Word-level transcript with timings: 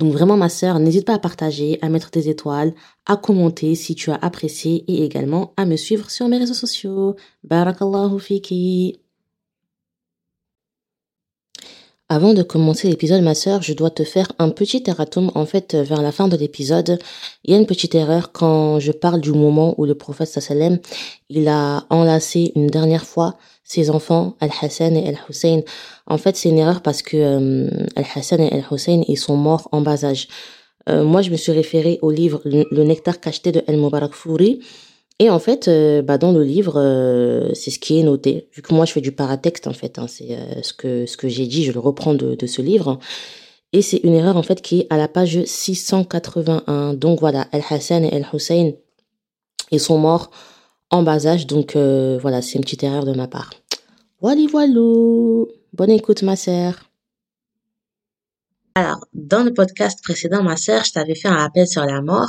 Donc 0.00 0.14
vraiment 0.14 0.38
ma 0.38 0.48
sœur, 0.48 0.78
n'hésite 0.78 1.04
pas 1.04 1.14
à 1.14 1.18
partager, 1.18 1.78
à 1.82 1.90
mettre 1.90 2.10
des 2.10 2.30
étoiles, 2.30 2.72
à 3.04 3.18
commenter 3.18 3.74
si 3.74 3.94
tu 3.94 4.10
as 4.10 4.14
apprécié 4.14 4.82
et 4.88 5.04
également 5.04 5.52
à 5.58 5.66
me 5.66 5.76
suivre 5.76 6.10
sur 6.10 6.26
mes 6.26 6.38
réseaux 6.38 6.54
sociaux. 6.54 7.16
Barakallahu 7.44 8.18
fiki. 8.18 8.98
Avant 12.08 12.32
de 12.32 12.42
commencer 12.42 12.88
l'épisode, 12.88 13.22
ma 13.22 13.34
sœur, 13.34 13.60
je 13.60 13.74
dois 13.74 13.90
te 13.90 14.02
faire 14.02 14.32
un 14.38 14.48
petit 14.48 14.82
erratum. 14.86 15.30
En 15.34 15.44
fait, 15.44 15.74
vers 15.74 16.00
la 16.00 16.12
fin 16.12 16.28
de 16.28 16.36
l'épisode, 16.36 16.98
il 17.44 17.52
y 17.52 17.54
a 17.54 17.58
une 17.58 17.66
petite 17.66 17.94
erreur 17.94 18.32
quand 18.32 18.80
je 18.80 18.92
parle 18.92 19.20
du 19.20 19.32
moment 19.32 19.74
où 19.76 19.84
le 19.84 19.94
prophète 19.94 20.28
sallam, 20.28 20.78
il 21.28 21.46
a 21.46 21.84
enlacé 21.90 22.52
une 22.56 22.68
dernière 22.68 23.04
fois 23.04 23.36
ses 23.70 23.88
enfants, 23.88 24.34
Al-Hassan 24.40 24.96
et 24.96 25.06
Al-Hussein. 25.06 25.60
En 26.08 26.18
fait, 26.18 26.36
c'est 26.36 26.48
une 26.48 26.58
erreur 26.58 26.82
parce 26.82 27.02
que 27.02 27.16
euh, 27.16 27.70
Al-Hassan 27.94 28.40
et 28.40 28.50
Al-Hussein, 28.52 29.02
ils 29.06 29.16
sont 29.16 29.36
morts 29.36 29.68
en 29.70 29.80
bas 29.80 30.04
âge. 30.04 30.26
Euh, 30.88 31.04
moi, 31.04 31.22
je 31.22 31.30
me 31.30 31.36
suis 31.36 31.52
référé 31.52 32.00
au 32.02 32.10
livre 32.10 32.40
Le, 32.44 32.82
nectar 32.82 33.20
cacheté 33.20 33.52
de 33.52 33.62
Al-Mubarak 33.68 34.12
Fouri. 34.12 34.58
Et 35.20 35.30
en 35.30 35.38
fait, 35.38 35.68
euh, 35.68 36.02
bah, 36.02 36.18
dans 36.18 36.32
le 36.32 36.42
livre, 36.42 36.72
c'est 37.54 37.70
ce 37.70 37.78
qui 37.78 38.00
est 38.00 38.02
noté. 38.02 38.48
Vu 38.52 38.60
que 38.60 38.74
moi, 38.74 38.86
je 38.86 38.92
fais 38.92 39.00
du 39.00 39.12
paratexte, 39.12 39.68
en 39.68 39.72
fait, 39.72 40.00
hein, 40.00 40.08
c'est 40.08 40.36
ce 40.64 40.72
que, 40.72 41.06
ce 41.06 41.16
que 41.16 41.28
j'ai 41.28 41.46
dit, 41.46 41.64
je 41.64 41.70
le 41.70 41.78
reprends 41.78 42.14
de, 42.14 42.34
de 42.34 42.46
ce 42.48 42.62
livre. 42.62 42.98
Et 43.72 43.82
c'est 43.82 43.98
une 43.98 44.14
erreur, 44.14 44.36
en 44.36 44.42
fait, 44.42 44.62
qui 44.62 44.80
est 44.80 44.86
à 44.90 44.96
la 44.96 45.06
page 45.06 45.44
681. 45.44 46.94
Donc 46.94 47.20
voilà, 47.20 47.46
Al-Hassan 47.52 48.04
et 48.04 48.12
Al-Hussein, 48.16 48.72
ils 49.70 49.78
sont 49.78 49.98
morts 49.98 50.32
en 50.90 51.04
bas 51.04 51.28
âge. 51.28 51.46
Donc 51.46 51.76
voilà, 51.76 52.42
c'est 52.42 52.54
une 52.54 52.62
petite 52.62 52.82
erreur 52.82 53.04
de 53.04 53.12
ma 53.12 53.28
part. 53.28 53.50
Voilà, 54.20 54.42
voilà. 54.50 55.46
Bonne 55.72 55.90
écoute, 55.90 56.22
ma 56.22 56.36
sœur. 56.36 56.90
Alors, 58.74 59.06
dans 59.14 59.42
le 59.42 59.54
podcast 59.54 60.02
précédent, 60.02 60.42
ma 60.42 60.58
sœur, 60.58 60.84
je 60.84 60.92
t'avais 60.92 61.14
fait 61.14 61.28
un 61.28 61.36
rappel 61.36 61.66
sur 61.66 61.86
la 61.86 62.02
mort. 62.02 62.28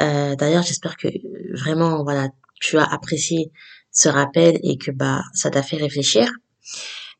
Euh, 0.00 0.34
D'ailleurs, 0.34 0.62
j'espère 0.62 0.96
que 0.96 1.08
vraiment, 1.54 2.02
voilà, 2.04 2.28
tu 2.58 2.78
as 2.78 2.84
apprécié 2.84 3.52
ce 3.92 4.08
rappel 4.08 4.58
et 4.62 4.78
que 4.78 4.90
bah 4.90 5.22
ça 5.34 5.50
t'a 5.50 5.62
fait 5.62 5.76
réfléchir. 5.76 6.30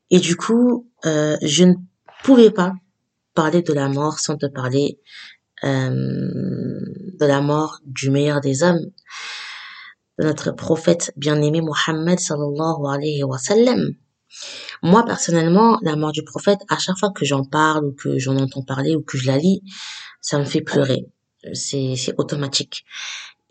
Et 0.09 0.19
du 0.19 0.35
coup, 0.35 0.89
euh, 1.05 1.37
je 1.43 1.65
ne 1.65 1.75
pouvais 2.23 2.49
pas 2.49 2.73
parler 3.35 3.61
de 3.61 3.71
la 3.71 3.87
mort 3.87 4.17
sans 4.17 4.35
te 4.35 4.47
parler 4.47 4.99
euh, 5.63 5.89
de 5.91 7.25
la 7.25 7.41
mort 7.41 7.81
du 7.85 8.09
meilleur 8.09 8.41
des 8.41 8.63
hommes, 8.63 8.91
de 10.19 10.25
notre 10.25 10.51
prophète 10.51 11.11
bien-aimé 11.17 11.61
Mohammed 11.61 12.19
sallallahu 12.19 12.85
alayhi 12.89 13.23
wa 13.23 13.37
sallam. 13.37 13.91
Moi, 14.81 15.05
personnellement, 15.05 15.79
la 15.81 15.95
mort 15.95 16.11
du 16.11 16.23
prophète, 16.23 16.59
à 16.69 16.77
chaque 16.77 16.97
fois 16.97 17.11
que 17.11 17.25
j'en 17.25 17.43
parle 17.43 17.85
ou 17.85 17.91
que 17.93 18.19
j'en 18.19 18.37
entends 18.37 18.63
parler 18.63 18.95
ou 18.95 19.01
que 19.01 19.17
je 19.17 19.27
la 19.27 19.37
lis, 19.37 19.61
ça 20.21 20.39
me 20.39 20.43
fait 20.45 20.61
pleurer. 20.61 21.05
C'est, 21.53 21.95
c'est 21.95 22.13
automatique. 22.17 22.85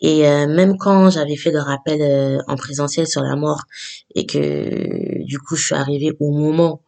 Et 0.00 0.28
euh, 0.28 0.46
même 0.46 0.76
quand 0.76 1.10
j'avais 1.10 1.36
fait 1.36 1.52
le 1.52 1.60
rappel 1.60 2.02
euh, 2.02 2.38
en 2.48 2.56
présentiel 2.56 3.06
sur 3.06 3.22
la 3.22 3.36
mort 3.36 3.62
et 4.14 4.26
que 4.26 5.24
du 5.24 5.38
coup 5.38 5.56
je 5.56 5.66
suis 5.66 5.74
arrivée 5.74 6.12
au 6.20 6.30
moment 6.32 6.82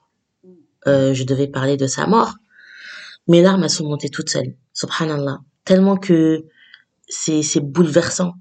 où 0.44 0.56
euh, 0.86 1.14
je 1.14 1.24
devais 1.24 1.46
parler 1.46 1.76
de 1.76 1.86
sa 1.86 2.06
mort, 2.06 2.34
mes 3.28 3.42
larmes 3.42 3.68
sont 3.68 3.86
montées 3.88 4.10
toutes 4.10 4.30
seules. 4.30 4.54
Subhanallah. 4.74 5.38
Tellement 5.64 5.96
que 5.96 6.44
c'est, 7.08 7.42
c'est 7.42 7.60
bouleversant 7.60 8.34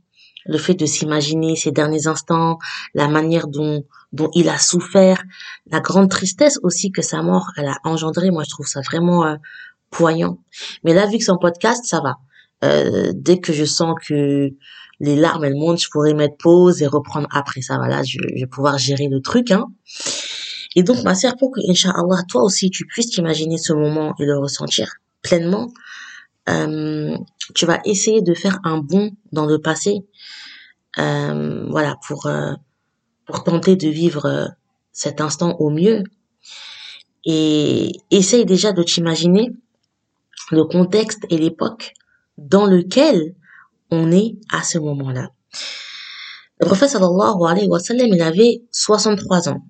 le 0.46 0.58
fait 0.58 0.74
de 0.76 0.86
s'imaginer 0.86 1.56
ces 1.56 1.72
derniers 1.72 2.08
instants, 2.08 2.58
la 2.94 3.08
manière 3.08 3.48
dont 3.48 3.84
dont 4.12 4.30
il 4.34 4.48
a 4.48 4.58
souffert, 4.58 5.22
la 5.70 5.82
grande 5.82 6.10
tristesse 6.10 6.60
aussi 6.64 6.92
que 6.92 7.02
sa 7.02 7.22
mort 7.22 7.52
elle 7.58 7.68
a 7.68 7.78
engendré. 7.84 8.32
Moi, 8.32 8.44
je 8.44 8.50
trouve 8.50 8.68
ça 8.68 8.82
vraiment 8.82 9.26
euh, 9.26 9.36
poignant. 9.90 10.40
Mais 10.84 10.94
là, 10.94 11.06
vu 11.06 11.18
que 11.18 11.24
c'est 11.24 11.32
un 11.32 11.38
podcast, 11.38 11.86
ça 11.86 12.02
va. 12.02 12.16
Euh, 12.64 13.12
dès 13.14 13.40
que 13.40 13.52
je 13.52 13.66
sens 13.66 13.96
que 14.08 14.50
les 15.00 15.16
larmes 15.16 15.44
elles 15.44 15.56
montent, 15.56 15.82
je 15.82 15.90
pourrais 15.90 16.14
mettre 16.14 16.38
pause 16.38 16.82
et 16.82 16.88
reprendre 16.88 17.28
après. 17.32 17.62
Ça 17.62 17.78
va 17.78 17.88
là, 17.88 18.04
je, 18.04 18.18
vais 18.34 18.48
pouvoir 18.48 18.78
gérer 18.78 19.08
le 19.10 19.22
truc. 19.22 19.52
Hein. 19.52 19.66
Et 20.76 20.84
donc, 20.84 21.04
ma 21.04 21.16
sœur, 21.16 21.36
pour 21.38 21.52
que, 21.52 21.60
Inch'Allah, 21.70 22.24
toi 22.30 22.44
aussi, 22.44 22.70
tu 22.70 22.86
puisses 22.86 23.10
t'imaginer 23.10 23.58
ce 23.58 23.74
moment 23.74 24.14
et 24.20 24.26
le 24.26 24.38
ressentir 24.38 24.96
pleinement, 25.22 25.72
euh, 26.50 27.18
tu 27.54 27.66
vas 27.66 27.80
essayer 27.86 28.22
de 28.22 28.34
faire 28.34 28.60
un 28.64 28.78
bond 28.78 29.12
dans 29.32 29.46
le 29.46 29.60
passé 29.60 30.06
euh, 30.98 31.66
voilà, 31.70 31.98
pour, 32.08 32.26
euh, 32.28 32.54
pour 33.26 33.44
tenter 33.44 33.76
de 33.76 33.90
vivre 33.90 34.26
euh, 34.26 34.46
cet 34.92 35.22
instant 35.22 35.56
au 35.60 35.70
mieux. 35.70 36.04
Et 37.26 37.92
essaye 38.12 38.46
déjà 38.46 38.72
de 38.72 38.84
t'imaginer 38.84 39.52
le 40.52 40.64
contexte 40.64 41.26
et 41.30 41.38
l'époque 41.38 41.94
dans 42.38 42.66
lequel 42.66 43.34
on 43.90 44.12
est 44.12 44.36
à 44.52 44.64
ce 44.64 44.78
moment-là. 44.78 45.32
Le 46.60 46.68
prophète 46.68 46.90
sallallahu 46.90 47.44
alayhi 47.48 47.68
wa 47.68 47.80
sallam, 47.80 48.08
il 48.14 48.22
avait 48.22 48.62
63 48.72 49.50
ans. 49.50 49.66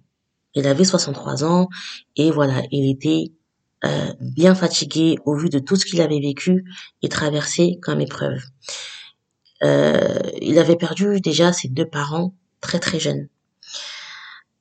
Il 0.54 0.68
avait 0.68 0.84
63 0.84 1.44
ans 1.44 1.70
et 2.18 2.30
voilà, 2.30 2.62
il 2.72 2.90
était 2.90 3.32
euh, 3.84 4.14
bien 4.22 4.56
fatigué 4.56 5.18
au 5.26 5.36
vu 5.36 5.50
de 5.50 5.60
tout 5.60 5.76
ce 5.76 5.86
qu'il 5.86 6.02
avait 6.02 6.20
vécu 6.20 6.66
et 7.02 7.10
traversé 7.10 7.78
comme 7.82 8.02
épreuve. 8.02 8.40
Euh, 9.64 10.20
il 10.42 10.60
avait 10.60 10.76
perdu 10.76 11.22
déjà 11.22 11.54
ses 11.54 11.70
deux 11.70 11.88
parents 11.88 12.34
très 12.62 12.80
très 12.80 13.00
jeunes. 13.00 13.28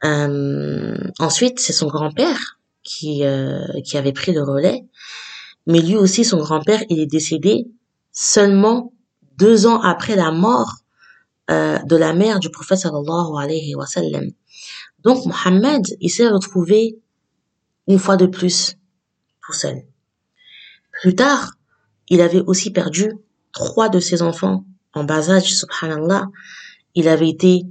Euh, 0.05 0.97
ensuite, 1.19 1.59
c'est 1.61 1.73
son 1.73 1.87
grand-père 1.87 2.59
qui 2.83 3.25
euh, 3.25 3.67
qui 3.85 3.97
avait 3.97 4.13
pris 4.13 4.33
le 4.33 4.43
relais, 4.43 4.85
mais 5.67 5.81
lui 5.81 5.97
aussi, 5.97 6.25
son 6.25 6.39
grand-père, 6.39 6.83
il 6.91 7.01
est 7.01 7.07
décédé 7.07 7.67
seulement 8.13 8.93
deux 9.39 9.67
ans 9.67 9.81
après 9.81 10.17
la 10.17 10.31
mort 10.31 10.71
de 11.49 11.97
la 11.97 12.15
mère 12.15 12.41
du 12.41 12.49
prophète 12.49 12.79
sallallahu 12.79 13.37
alayhi 13.39 13.75
wa 13.75 13.85
sallam. 13.85 14.31
Donc, 15.01 15.27
Mohammed, 15.27 15.83
il 16.01 16.09
s'est 16.09 16.29
retrouvé 16.29 16.97
une 17.87 17.99
fois 17.99 18.17
de 18.17 18.25
plus 18.25 18.77
Plus 20.93 21.15
tard, 21.15 21.55
il 22.09 22.21
avait 22.21 22.41
aussi 22.41 22.71
perdu 22.71 23.12
trois 23.53 23.88
de 23.88 24.00
ses 24.00 24.22
enfants 24.22 24.65
en 24.94 25.05
bas 25.05 25.31
âge, 25.31 25.55
subhanallah, 25.55 26.28
il 26.94 27.09
avait 27.09 27.28
été 27.28 27.62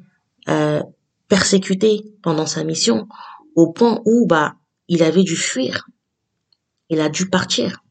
euh, 0.50 0.82
persécuté 1.28 2.04
pendant 2.22 2.46
sa 2.46 2.64
mission 2.64 3.08
au 3.56 3.72
point 3.72 4.02
où 4.06 4.28
bah 4.28 4.56
il 4.88 5.04
avait 5.04 5.24
dû 5.24 5.36
fuir. 5.36 5.88
Il 6.90 7.00
a 7.00 7.10
dû 7.10 7.30
partir. 7.30 7.84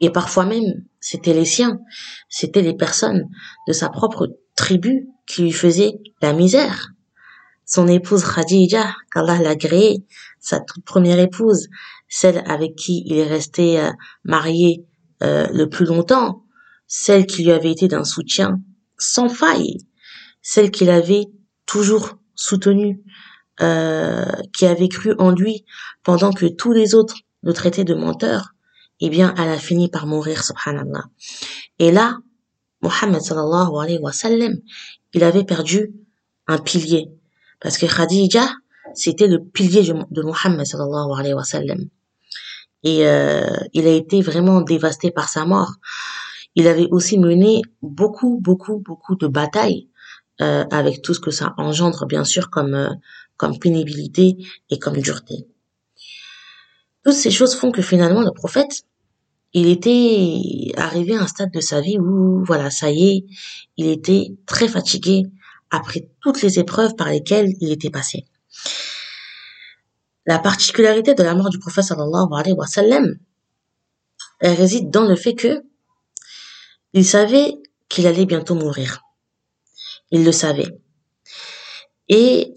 Et 0.00 0.10
parfois 0.10 0.44
même, 0.44 0.84
c'était 1.00 1.34
les 1.34 1.44
siens, 1.44 1.80
c'était 2.28 2.62
les 2.62 2.74
personnes 2.74 3.28
de 3.66 3.72
sa 3.72 3.88
propre 3.88 4.28
tribu 4.54 5.08
qui 5.26 5.42
lui 5.42 5.52
faisaient 5.52 5.98
la 6.20 6.32
misère. 6.32 6.90
Son 7.64 7.88
épouse 7.88 8.24
Khadija, 8.24 8.94
qu'Allah 9.12 9.38
l'a 9.38 9.56
créée, 9.56 10.04
sa 10.40 10.60
toute 10.60 10.84
première 10.84 11.18
épouse, 11.18 11.68
celle 12.12 12.42
avec 12.44 12.76
qui 12.76 13.02
il 13.06 13.16
est 13.16 13.26
resté 13.26 13.80
euh, 13.80 13.90
marié 14.22 14.84
euh, 15.22 15.46
le 15.50 15.66
plus 15.70 15.86
longtemps, 15.86 16.44
celle 16.86 17.24
qui 17.24 17.42
lui 17.42 17.52
avait 17.52 17.70
été 17.70 17.88
d'un 17.88 18.04
soutien 18.04 18.60
sans 18.98 19.30
faille, 19.30 19.78
celle 20.42 20.70
qu'il 20.70 20.90
avait 20.90 21.24
toujours 21.64 22.18
soutenue, 22.34 23.00
euh, 23.62 24.26
qui 24.52 24.66
avait 24.66 24.88
cru 24.88 25.14
en 25.18 25.30
lui 25.30 25.64
pendant 26.02 26.34
que 26.34 26.44
tous 26.44 26.72
les 26.72 26.94
autres 26.94 27.16
le 27.42 27.54
traitaient 27.54 27.84
de 27.84 27.94
menteur, 27.94 28.52
eh 29.00 29.08
bien, 29.08 29.34
elle 29.38 29.48
a 29.48 29.58
fini 29.58 29.88
par 29.88 30.06
mourir, 30.06 30.44
subhanallah. 30.44 31.04
Et 31.78 31.92
là, 31.92 32.18
Mohammed 32.82 33.22
sallallahu 33.22 33.72
alayhi 33.80 34.00
wa 34.00 34.12
sallam, 34.12 34.58
il 35.14 35.24
avait 35.24 35.44
perdu 35.44 35.94
un 36.46 36.58
pilier. 36.58 37.08
Parce 37.58 37.78
que 37.78 37.86
Khadija, 37.86 38.46
c'était 38.92 39.28
le 39.28 39.42
pilier 39.42 39.82
de 39.82 40.22
Mohammed 40.22 40.66
sallallahu 40.66 41.18
alayhi 41.18 41.34
wa 41.34 41.44
sallam. 41.44 41.88
Et 42.84 43.06
euh, 43.06 43.46
il 43.72 43.86
a 43.86 43.92
été 43.92 44.22
vraiment 44.22 44.60
dévasté 44.60 45.10
par 45.10 45.28
sa 45.28 45.44
mort. 45.44 45.72
Il 46.54 46.66
avait 46.66 46.88
aussi 46.90 47.18
mené 47.18 47.62
beaucoup, 47.80 48.38
beaucoup, 48.40 48.78
beaucoup 48.78 49.16
de 49.16 49.26
batailles 49.26 49.88
euh, 50.40 50.64
avec 50.70 51.02
tout 51.02 51.14
ce 51.14 51.20
que 51.20 51.30
ça 51.30 51.54
engendre, 51.56 52.06
bien 52.06 52.24
sûr, 52.24 52.50
comme, 52.50 52.74
euh, 52.74 52.90
comme 53.36 53.58
pénibilité 53.58 54.36
et 54.70 54.78
comme 54.78 54.96
dureté. 54.98 55.46
Toutes 57.04 57.14
ces 57.14 57.30
choses 57.30 57.54
font 57.54 57.72
que 57.72 57.82
finalement 57.82 58.22
le 58.22 58.32
prophète, 58.32 58.82
il 59.52 59.68
était 59.68 60.72
arrivé 60.76 61.14
à 61.16 61.22
un 61.22 61.26
stade 61.26 61.52
de 61.52 61.60
sa 61.60 61.80
vie 61.80 61.98
où, 61.98 62.44
voilà, 62.44 62.70
ça 62.70 62.90
y 62.90 63.08
est, 63.08 63.24
il 63.76 63.88
était 63.88 64.34
très 64.46 64.68
fatigué 64.68 65.24
après 65.70 66.08
toutes 66.20 66.42
les 66.42 66.58
épreuves 66.58 66.94
par 66.96 67.08
lesquelles 67.08 67.52
il 67.60 67.70
était 67.72 67.90
passé. 67.90 68.24
La 70.24 70.38
particularité 70.38 71.14
de 71.14 71.22
la 71.22 71.34
mort 71.34 71.50
du 71.50 71.58
prophète 71.58 71.84
sallallahu 71.84 72.28
alayhi 72.32 72.54
wa 72.54 72.66
sallam, 72.66 73.16
elle 74.40 74.54
réside 74.54 74.90
dans 74.90 75.04
le 75.04 75.16
fait 75.16 75.34
que 75.34 75.62
il 76.92 77.04
savait 77.04 77.54
qu'il 77.88 78.06
allait 78.06 78.26
bientôt 78.26 78.54
mourir. 78.54 79.02
Il 80.10 80.24
le 80.24 80.32
savait. 80.32 80.78
Et 82.08 82.52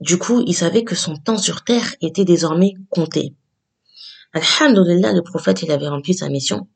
du 0.00 0.18
coup, 0.18 0.42
il 0.46 0.54
savait 0.54 0.84
que 0.84 0.94
son 0.94 1.16
temps 1.16 1.38
sur 1.38 1.64
terre 1.64 1.94
était 2.00 2.24
désormais 2.24 2.74
compté. 2.90 3.34
Alhamdulillah, 4.32 5.12
le 5.12 5.22
prophète, 5.22 5.62
il 5.62 5.70
avait 5.70 5.88
rempli 5.88 6.12
sa 6.12 6.28
mission. 6.28 6.68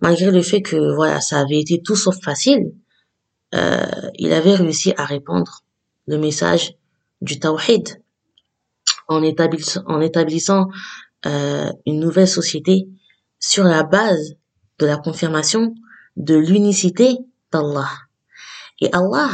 Malgré 0.00 0.30
le 0.30 0.42
fait 0.42 0.60
que, 0.60 0.94
voilà, 0.94 1.20
ça 1.20 1.38
avait 1.40 1.60
été 1.60 1.80
tout 1.82 1.96
sauf 1.96 2.20
facile, 2.20 2.72
euh, 3.54 3.86
il 4.16 4.32
avait 4.32 4.54
réussi 4.54 4.92
à 4.96 5.04
répandre 5.04 5.62
le 6.06 6.18
message 6.18 6.74
du 7.22 7.38
tawhid 7.38 8.02
en 9.08 9.22
établissant, 9.22 10.68
euh, 11.26 11.72
une 11.86 12.00
nouvelle 12.00 12.28
société 12.28 12.88
sur 13.40 13.64
la 13.64 13.82
base 13.82 14.34
de 14.78 14.86
la 14.86 14.96
confirmation 14.96 15.74
de 16.16 16.36
l'unicité 16.36 17.16
d'Allah. 17.52 17.90
Et 18.80 18.90
Allah, 18.92 19.30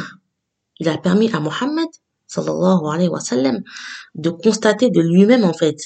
il 0.79 0.88
a 0.88 0.97
permis 0.97 1.31
à 1.32 1.41
Mohammed 1.41 1.88
sallallahu 2.26 2.87
alayhi 2.93 3.09
wa 3.09 3.21
de 4.15 4.31
constater 4.31 4.91
de 4.91 5.00
lui-même 5.00 5.44
en 5.44 5.53
fait 5.53 5.76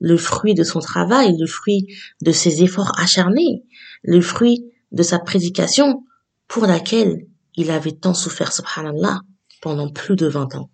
le 0.00 0.16
fruit 0.16 0.54
de 0.54 0.64
son 0.64 0.80
travail, 0.80 1.36
le 1.38 1.46
fruit 1.46 1.86
de 2.22 2.32
ses 2.32 2.62
efforts 2.62 2.92
acharnés, 2.98 3.64
le 4.02 4.20
fruit 4.20 4.64
de 4.90 5.02
sa 5.02 5.18
prédication 5.18 6.04
pour 6.48 6.66
laquelle 6.66 7.26
il 7.54 7.70
avait 7.70 7.92
tant 7.92 8.14
souffert, 8.14 8.52
subhanallah, 8.52 9.20
pendant 9.60 9.90
plus 9.90 10.16
de 10.16 10.26
20 10.26 10.54
ans. 10.56 10.70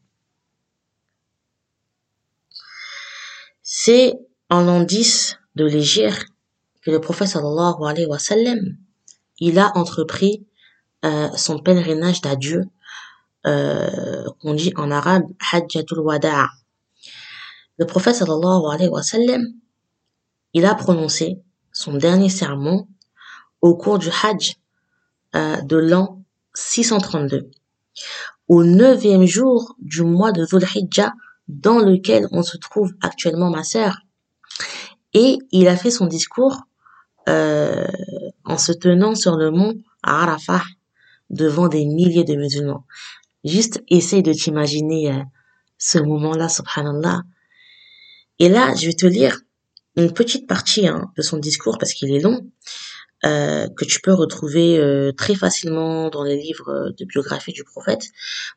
C'est 3.81 4.19
en 4.51 4.83
10 4.83 5.39
de 5.55 5.65
l'Égypte 5.65 6.27
que 6.83 6.91
le 6.91 7.01
prophète 7.01 7.29
sallallahu 7.29 7.87
alayhi 7.87 8.07
wa 8.07 8.19
sallam, 8.19 8.59
il 9.39 9.57
a 9.61 9.71
entrepris 9.77 10.45
euh, 11.05 11.29
son 11.37 11.61
pèlerinage 11.61 12.21
d'adieu 12.21 12.65
euh, 13.47 14.25
qu'on 14.41 14.55
dit 14.55 14.73
en 14.75 14.91
arabe 14.91 15.23
Hajjatul 15.53 16.01
Wada'. 16.01 16.49
Le 17.79 17.87
prophète 17.87 18.17
sallallahu 18.17 18.65
alayhi 18.69 18.91
wa 18.91 19.05
sallam, 19.05 19.45
il 20.55 20.65
a 20.65 20.75
prononcé 20.75 21.39
son 21.71 21.95
dernier 21.95 22.31
sermon 22.31 22.89
au 23.61 23.77
cours 23.77 24.01
du 24.01 24.09
Hajj 24.09 24.57
euh, 25.37 25.61
de 25.61 25.77
l'an 25.77 26.25
632, 26.53 27.49
au 28.49 28.65
neuvième 28.65 29.25
jour 29.25 29.77
du 29.79 30.03
mois 30.03 30.33
de 30.33 30.45
Dhul 30.47 30.65
dans 31.49 31.79
lequel 31.79 32.29
on 32.31 32.43
se 32.43 32.57
trouve 32.57 32.93
actuellement 33.03 33.51
ma 33.51 33.65
sœur. 33.65 33.99
Et 35.15 35.39
il 35.51 35.69
a 35.69 35.77
fait 35.77 35.91
son 35.91 36.07
discours 36.07 36.63
euh, 37.29 37.87
en 38.45 38.59
se 38.59 38.73
tenant 38.73 39.15
sur 39.15 39.37
le 39.37 39.51
mont 39.51 39.75
Arafah 40.03 40.63
devant 41.31 41.69
des 41.69 41.85
milliers 41.85 42.25
de 42.25 42.35
musulmans. 42.35 42.85
Juste 43.45 43.83
essaye 43.89 44.23
de 44.23 44.33
t'imaginer 44.33 45.13
euh, 45.13 45.23
ce 45.79 45.99
moment-là, 45.99 46.49
subhanallah. 46.49 47.23
Et 48.39 48.49
là, 48.49 48.75
je 48.75 48.87
vais 48.87 48.95
te 48.95 49.07
lire 49.07 49.41
une 49.97 50.13
petite 50.13 50.47
partie 50.47 50.87
hein, 50.87 51.11
de 51.17 51.23
son 51.23 51.39
discours 51.39 51.79
parce 51.79 51.93
qu'il 51.93 52.15
est 52.15 52.21
long, 52.21 52.47
euh, 53.25 53.67
que 53.77 53.85
tu 53.85 54.01
peux 54.01 54.13
retrouver 54.13 54.79
euh, 54.79 55.13
très 55.13 55.35
facilement 55.35 56.09
dans 56.09 56.23
les 56.23 56.37
livres 56.37 56.93
de 56.97 57.05
biographie 57.05 57.53
du 57.53 57.65
prophète. 57.65 58.11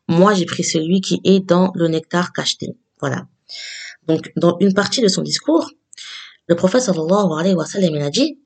Moi, 0.07 0.33
j'ai 0.33 0.45
pris 0.45 0.63
celui 0.63 1.01
qui 1.01 1.19
est 1.23 1.39
dans 1.39 1.71
le 1.75 1.87
nectar 1.87 2.31
cacheté. 2.31 2.75
Voilà. 2.99 3.27
Donc, 4.07 4.31
dans 4.35 4.57
une 4.59 4.73
partie 4.73 5.01
de 5.01 5.07
son 5.07 5.23
discours, 5.23 5.71
le 6.47 6.55
prophète 6.55 6.81
sallallahu 6.81 7.39
alayhi 7.39 7.55
wa 7.55 7.65
sallam, 7.65 7.95
il 7.95 8.01
a 8.01 8.09
dit, 8.09 8.39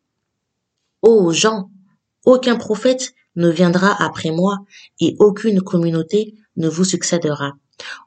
Ô 1.01 1.31
gens, 1.31 1.69
aucun 2.25 2.55
prophète 2.55 3.13
ne 3.35 3.49
viendra 3.49 4.01
après 4.01 4.31
moi 4.31 4.59
et 4.99 5.15
aucune 5.19 5.61
communauté 5.61 6.35
ne 6.55 6.69
vous 6.69 6.85
succédera. 6.85 7.53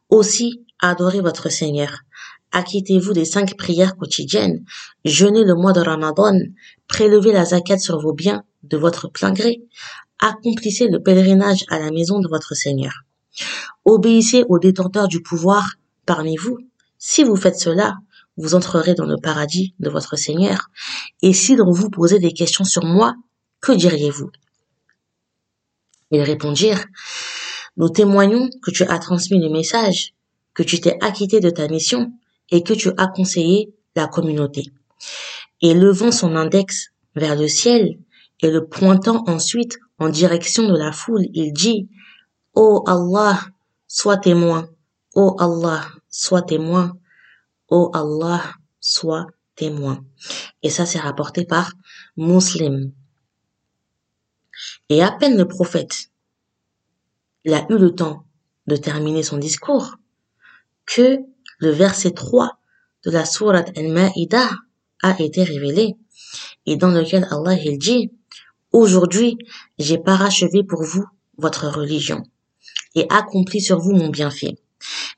Aussi, 0.09 0.65
adorez 0.81 1.21
votre 1.21 1.51
Seigneur. 1.51 2.01
Acquittez-vous 2.53 3.12
des 3.12 3.25
cinq 3.25 3.56
prières 3.56 3.97
quotidiennes, 3.97 4.65
jeûnez 5.05 5.45
le 5.45 5.55
mois 5.55 5.73
de 5.73 5.81
Ramadan, 5.81 6.39
prélevez 6.87 7.33
la 7.33 7.45
zakat 7.45 7.79
sur 7.79 8.00
vos 8.00 8.15
biens 8.15 8.43
de 8.62 8.77
votre 8.77 9.09
plein 9.09 9.33
gré, 9.33 9.62
accomplissez 10.19 10.89
le 10.89 11.03
pèlerinage 11.03 11.65
à 11.69 11.79
la 11.79 11.91
maison 11.91 12.21
de 12.21 12.29
votre 12.29 12.55
Seigneur. 12.55 13.05
Obéissez 13.85 14.45
aux 14.49 14.59
détenteurs 14.59 15.09
du 15.09 15.23
pouvoir 15.23 15.75
parmi 16.06 16.37
vous. 16.37 16.59
Si 16.99 17.23
vous 17.23 17.37
faites 17.37 17.59
cela, 17.59 17.97
vous 18.37 18.55
entrerez 18.55 18.95
dans 18.95 19.05
le 19.05 19.17
paradis 19.17 19.75
de 19.79 19.91
votre 19.91 20.17
Seigneur. 20.17 20.71
Et 21.23 21.33
si 21.33 21.55
l'on 21.55 21.71
vous 21.71 21.91
posait 21.91 22.19
des 22.19 22.33
questions 22.33 22.65
sur 22.65 22.85
moi, 22.85 23.15
que 23.61 23.73
diriez-vous? 23.73 24.31
Ils 26.11 26.23
répondirent, 26.23 26.85
nous 27.77 27.91
témoignons 27.91 28.49
que 28.62 28.71
tu 28.71 28.85
as 28.85 28.99
transmis 28.99 29.41
le 29.41 29.50
message, 29.50 30.15
que 30.55 30.62
tu 30.62 30.81
t'es 30.81 30.97
acquitté 31.00 31.41
de 31.41 31.50
ta 31.50 31.69
mission 31.69 32.12
et 32.50 32.62
que 32.62 32.73
tu 32.73 32.91
as 32.97 33.09
conseillé 33.09 33.75
la 33.95 34.06
communauté. 34.06 34.65
Et 35.61 35.75
levant 35.75 36.12
son 36.12 36.37
index 36.37 36.89
vers 37.15 37.37
le 37.37 37.49
ciel 37.49 37.99
et 38.41 38.50
le 38.50 38.67
pointant 38.67 39.25
ensuite 39.27 39.79
en 39.99 40.09
direction 40.09 40.69
de 40.69 40.77
la 40.77 40.93
foule, 40.93 41.27
il 41.35 41.53
dit, 41.53 41.89
Ô 42.55 42.85
Allah, 42.87 43.41
sois 43.87 44.17
témoin, 44.17 44.69
ô 45.15 45.37
Allah, 45.39 45.85
sois 46.09 46.43
témoin, 46.43 46.97
ô 47.69 47.91
Allah, 47.95 48.43
sois 48.81 49.27
témoin. 49.56 50.05
Et 50.62 50.71
ça, 50.71 50.87
c'est 50.87 51.00
rapporté 51.00 51.45
par 51.45 51.73
Muslim. 52.17 52.93
Et 54.89 55.03
à 55.03 55.11
peine 55.12 55.37
le 55.37 55.47
prophète, 55.47 56.11
il 57.45 57.55
a 57.55 57.67
eu 57.71 57.79
le 57.79 57.95
temps 57.95 58.25
de 58.67 58.77
terminer 58.77 59.23
son 59.23 59.39
discours, 59.39 59.97
que 60.87 61.19
le 61.59 61.71
verset 61.71 62.13
3 62.13 62.59
de 63.05 63.11
la 63.11 63.25
sourate 63.25 63.77
Al-Ma'idah 63.77 64.51
a 65.03 65.21
été 65.21 65.45
révélé, 65.45 65.97
et 66.67 66.77
dans 66.77 66.91
lequel 66.91 67.27
Allah 67.31 67.55
il 67.55 67.79
dit, 67.79 68.11
Aujourd'hui, 68.73 69.39
j'ai 69.79 69.99
parachevé 69.99 70.62
pour 70.62 70.83
vous 70.83 71.05
votre 71.37 71.69
religion, 71.69 72.23
et 72.95 73.07
accompli 73.11 73.61
sur 73.61 73.79
vous 73.79 73.93
mon 73.93 74.09
bienfait. 74.09 74.57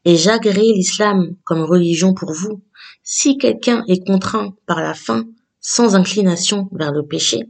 Et 0.04 0.16
j'agrée 0.16 0.72
l'islam 0.72 1.34
comme 1.44 1.62
religion 1.62 2.14
pour 2.14 2.32
vous, 2.32 2.62
si 3.02 3.38
quelqu'un 3.38 3.84
est 3.88 4.06
contraint 4.06 4.54
par 4.66 4.80
la 4.80 4.94
faim, 4.94 5.24
sans 5.60 5.94
inclination 5.94 6.68
vers 6.72 6.92
le 6.92 7.04
péché, 7.06 7.40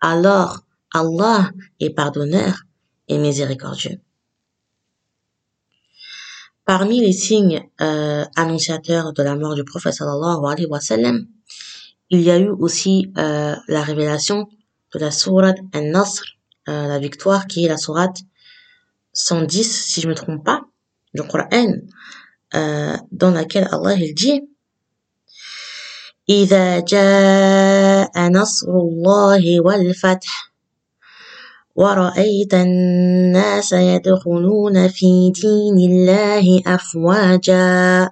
alors 0.00 0.60
Allah 0.92 1.50
est 1.80 1.90
pardonneur 1.90 2.62
et 3.08 3.18
miséricordieux. 3.18 4.00
Parmi 6.65 6.99
les 7.01 7.13
signes 7.13 7.67
euh, 7.81 8.25
annonciateurs 8.35 9.13
de 9.13 9.23
la 9.23 9.35
mort 9.35 9.55
du 9.55 9.63
prophète 9.63 9.93
sallallahu 9.93 10.45
alayhi 10.45 10.67
wa 10.67 10.79
sallam, 10.79 11.25
il 12.09 12.21
y 12.21 12.31
a 12.31 12.37
eu 12.37 12.49
aussi 12.49 13.11
euh, 13.17 13.55
la 13.67 13.81
révélation 13.81 14.47
de 14.93 14.99
la 14.99 15.11
sourate 15.11 15.57
An-Nasr, 15.73 16.23
euh, 16.67 16.87
la 16.87 16.99
victoire 16.99 17.47
qui 17.47 17.65
est 17.65 17.67
la 17.67 17.77
sourate 17.77 18.19
110 19.13 19.63
si 19.63 20.01
je 20.01 20.07
me 20.07 20.15
trompe 20.15 20.43
pas 20.43 20.61
du 21.13 21.23
Coran, 21.23 21.73
euh, 22.55 22.97
dans 23.11 23.31
laquelle 23.31 23.67
Allah 23.71 23.95
il 23.95 24.13
dit 24.13 24.41
إذا 26.29 26.79
جاء 26.79 28.29
نصر 28.29 28.67
الله 28.69 29.59
والفتح 29.61 30.52
ورأيت 31.75 32.53
الناس 32.53 33.73
يدخلون 33.73 34.87
في 34.87 35.31
دين 35.31 35.91
الله 35.91 36.61
أفواجا 36.67 38.09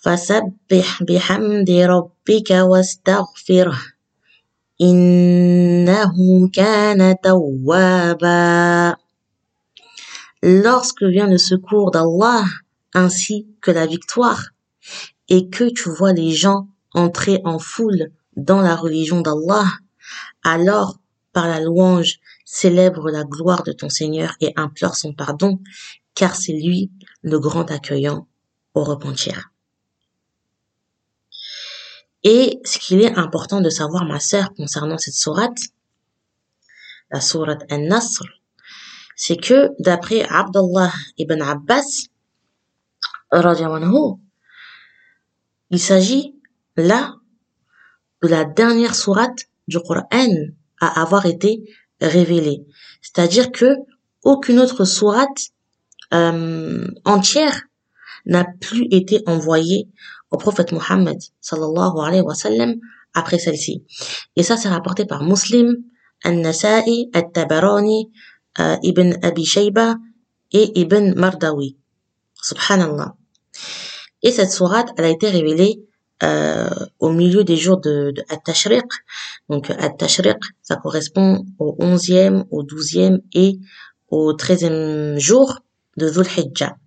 فسبح 0.00 1.02
بحمد 1.02 1.70
ربك 1.70 2.50
واستغفره 2.50 3.80
إنه 4.80 6.14
كان 6.52 7.16
توابا 7.22 8.96
Lorsque 10.40 11.02
vient 11.02 11.26
le 11.26 11.36
secours 11.36 11.90
d'Allah 11.90 12.44
ainsi 12.94 13.48
que 13.60 13.72
la 13.72 13.86
victoire 13.86 14.50
et 15.28 15.48
que 15.48 15.64
tu 15.64 15.90
vois 15.90 16.12
les 16.12 16.30
gens 16.30 16.68
entrer 16.92 17.40
en 17.44 17.58
foule 17.58 18.12
dans 18.36 18.60
la 18.60 18.76
religion 18.76 19.20
d'Allah, 19.20 19.66
alors 20.44 20.98
par 21.32 21.48
la 21.48 21.60
louange, 21.60 22.20
célèbre 22.45 23.09
la 23.09 23.23
gloire 23.23 23.63
de 23.63 23.71
ton 23.71 23.89
Seigneur 23.89 24.35
et 24.41 24.53
implore 24.55 24.95
son 24.95 25.13
pardon, 25.13 25.59
car 26.15 26.35
c'est 26.35 26.53
lui 26.53 26.91
le 27.21 27.39
grand 27.39 27.69
accueillant 27.71 28.27
au 28.73 28.83
repentir. 28.83 29.51
Et 32.23 32.61
ce 32.63 32.79
qu'il 32.79 33.01
est 33.01 33.17
important 33.17 33.59
de 33.59 33.69
savoir, 33.69 34.05
ma 34.05 34.19
sœur, 34.19 34.53
concernant 34.53 34.97
cette 34.97 35.13
sourate, 35.13 35.57
la 37.11 37.19
sourate 37.19 37.63
An-Nasr, 37.69 38.23
c'est 39.15 39.37
que 39.37 39.69
d'après 39.79 40.23
Abdullah 40.23 40.91
ibn 41.17 41.41
Abbas, 41.41 42.07
il 45.69 45.79
s'agit 45.79 46.35
là 46.77 47.15
de 48.21 48.27
la 48.27 48.45
dernière 48.45 48.95
sourate 48.95 49.47
du 49.67 49.79
Coran 49.79 50.07
à 50.79 51.01
avoir 51.01 51.25
été 51.25 51.63
révélée. 52.07 52.65
C'est-à-dire 53.01 53.51
que 53.51 53.75
aucune 54.23 54.59
autre 54.59 54.85
sourate 54.85 55.51
euh, 56.13 56.87
entière 57.05 57.61
n'a 58.25 58.45
plus 58.61 58.87
été 58.91 59.21
envoyée 59.25 59.89
au 60.31 60.37
prophète 60.37 60.71
Mohammed 60.71 61.19
sallallahu 61.41 61.99
alayhi 62.05 62.21
wa 62.21 62.35
sallam 62.35 62.75
après 63.13 63.37
celle-ci. 63.37 63.83
Et 64.35 64.43
ça 64.43 64.57
c'est 64.57 64.69
rapporté 64.69 65.05
par 65.05 65.23
Muslim, 65.23 65.75
An-Nasa'i, 66.23 67.09
At-Tabarani, 67.13 68.11
euh, 68.59 68.77
Ibn 68.81 69.17
Abi 69.21 69.45
Shayba 69.45 69.95
et 70.51 70.79
Ibn 70.79 71.13
Mardawi. 71.15 71.77
Subhanallah. 72.41 73.15
Et 74.21 74.31
cette 74.31 74.51
sourate, 74.51 74.89
elle 74.97 75.05
a 75.05 75.09
été 75.09 75.29
révélée 75.29 75.83
euh, 76.21 76.69
au 76.99 77.09
milieu 77.11 77.43
des 77.43 77.57
jours 77.57 77.79
de, 77.79 78.11
de 78.11 78.23
At-Tashriq. 78.29 78.85
Donc 79.49 79.69
At-Tashriq, 79.69 80.37
ça 80.61 80.75
correspond 80.75 81.45
au 81.59 81.75
11e, 81.79 82.45
au 82.51 82.63
12e 82.63 83.19
et 83.33 83.59
au 84.09 84.33
13e 84.33 85.17
jour 85.19 85.59
de 85.97 86.09
Dhul 86.09 86.27
Hijjah. 86.37 86.77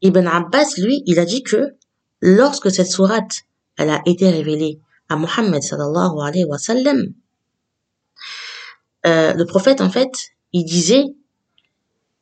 Ibn 0.00 0.26
Abbas, 0.26 0.76
lui, 0.78 1.02
il 1.06 1.18
a 1.18 1.24
dit 1.24 1.42
que 1.42 1.74
lorsque 2.20 2.70
cette 2.70 2.86
sourate, 2.86 3.42
elle 3.76 3.90
a 3.90 4.00
été 4.06 4.30
révélée 4.30 4.80
à 5.08 5.16
Muhammad 5.16 5.62
sallallahu 5.62 7.12
euh, 9.06 9.32
le 9.32 9.44
prophète, 9.44 9.80
en 9.80 9.90
fait, 9.90 10.10
il 10.52 10.64
disait 10.64 11.04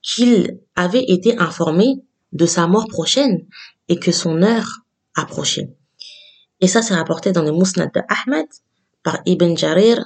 qu'il 0.02 0.58
avait 0.75 1.04
été 1.04 1.38
informé 1.38 1.87
de 2.32 2.46
sa 2.46 2.66
mort 2.66 2.87
prochaine 2.87 3.46
et 3.88 3.99
que 3.99 4.12
son 4.12 4.43
heure 4.43 4.69
approchait. 5.14 5.75
Et 6.61 6.69
ça, 6.69 6.83
c'est 6.83 6.95
rapporté 6.95 7.33
dans 7.33 7.43
le 7.43 7.52
Musnad 7.52 7.93
de 7.93 8.00
Ahmed 8.09 8.47
par 9.02 9.21
Ibn 9.26 9.57
Jarir, 9.57 10.05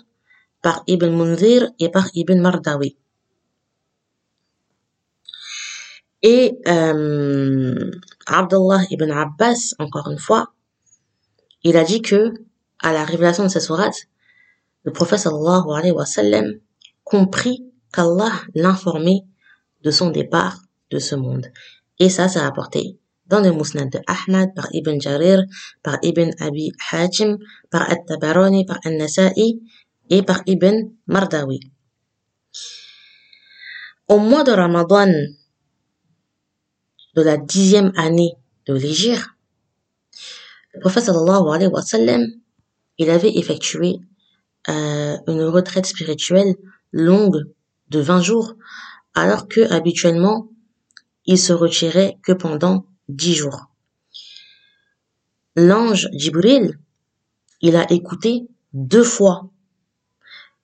par 0.62 0.82
Ibn 0.86 1.10
Munzir 1.10 1.70
et 1.78 1.88
par 1.88 2.08
Ibn 2.14 2.40
Mardawi. 2.40 2.96
Et 6.22 6.58
euh, 6.68 7.90
Abdullah 8.26 8.82
ibn 8.90 9.10
Abbas, 9.10 9.74
encore 9.78 10.08
une 10.10 10.18
fois, 10.18 10.52
il 11.62 11.76
a 11.76 11.84
dit 11.84 12.02
que 12.02 12.34
à 12.82 12.92
la 12.92 13.04
révélation 13.04 13.44
de 13.44 13.48
cette 13.48 13.62
sourate, 13.62 14.06
le 14.84 14.92
prophète 14.92 15.20
sallallahu 15.20 15.70
alayhi 15.74 15.92
wa 15.92 16.04
sallam 16.04 16.60
comprit 17.04 17.66
qu'Allah 17.92 18.32
l'informait 18.54 19.22
de 19.82 19.90
son 19.90 20.10
départ 20.10 20.60
de 20.90 20.98
ce 20.98 21.14
monde. 21.14 21.46
Et 21.98 22.10
ça, 22.10 22.28
c'est 22.28 22.40
rapporté 22.40 22.99
dans 23.30 23.40
le 23.40 23.52
Musnad 23.52 23.88
de 23.90 24.00
Ahmad 24.06 24.54
par 24.54 24.66
Ibn 24.72 25.00
Jarir, 25.00 25.44
par 25.82 25.96
Ibn 26.02 26.30
Abi 26.40 26.72
Hajim, 26.90 27.38
par 27.70 27.88
At-Tabarani, 27.90 28.66
par 28.66 28.78
An-Nasa'i 28.84 29.62
et 30.10 30.22
par 30.22 30.42
Ibn 30.46 30.90
Mardawi. 31.06 31.60
Au 34.08 34.18
mois 34.18 34.42
de 34.42 34.50
Ramadan 34.50 35.12
de 37.14 37.22
la 37.22 37.36
dixième 37.36 37.92
année 37.96 38.32
de 38.66 38.74
l'Égypte, 38.74 39.28
le 40.74 40.80
prophète 40.80 41.04
sallallahu 41.04 41.54
alayhi 41.54 41.70
wa 41.70 41.82
sallam, 41.82 42.22
il 42.98 43.10
avait 43.10 43.36
effectué 43.38 44.00
euh, 44.68 45.16
une 45.26 45.42
retraite 45.44 45.86
spirituelle 45.86 46.54
longue 46.92 47.44
de 47.88 48.00
20 48.00 48.22
jours, 48.22 48.54
alors 49.14 49.48
que 49.48 49.72
habituellement, 49.72 50.48
il 51.26 51.38
se 51.38 51.52
retirait 51.52 52.18
que 52.24 52.32
pendant 52.32 52.86
10 53.16 53.34
jours. 53.34 53.66
L'ange 55.56 56.08
Jibril, 56.12 56.78
il 57.60 57.76
a 57.76 57.90
écouté 57.92 58.46
deux 58.72 59.04
fois 59.04 59.50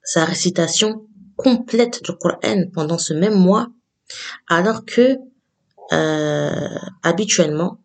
sa 0.03 0.25
récitation 0.25 1.07
complète 1.37 2.03
du 2.05 2.13
Coran 2.13 2.69
pendant 2.73 2.99
ce 2.99 3.13
même 3.13 3.35
mois, 3.35 3.67
alors 4.49 4.85
que 4.85 5.19
euh, 5.93 6.79
habituellement, 7.03 7.81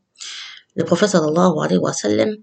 le 0.76 0.84
prophète 0.86 1.10
sallallahu 1.10 1.54
alayhi 1.62 1.80
wa 1.80 1.94
sallam, 1.94 2.36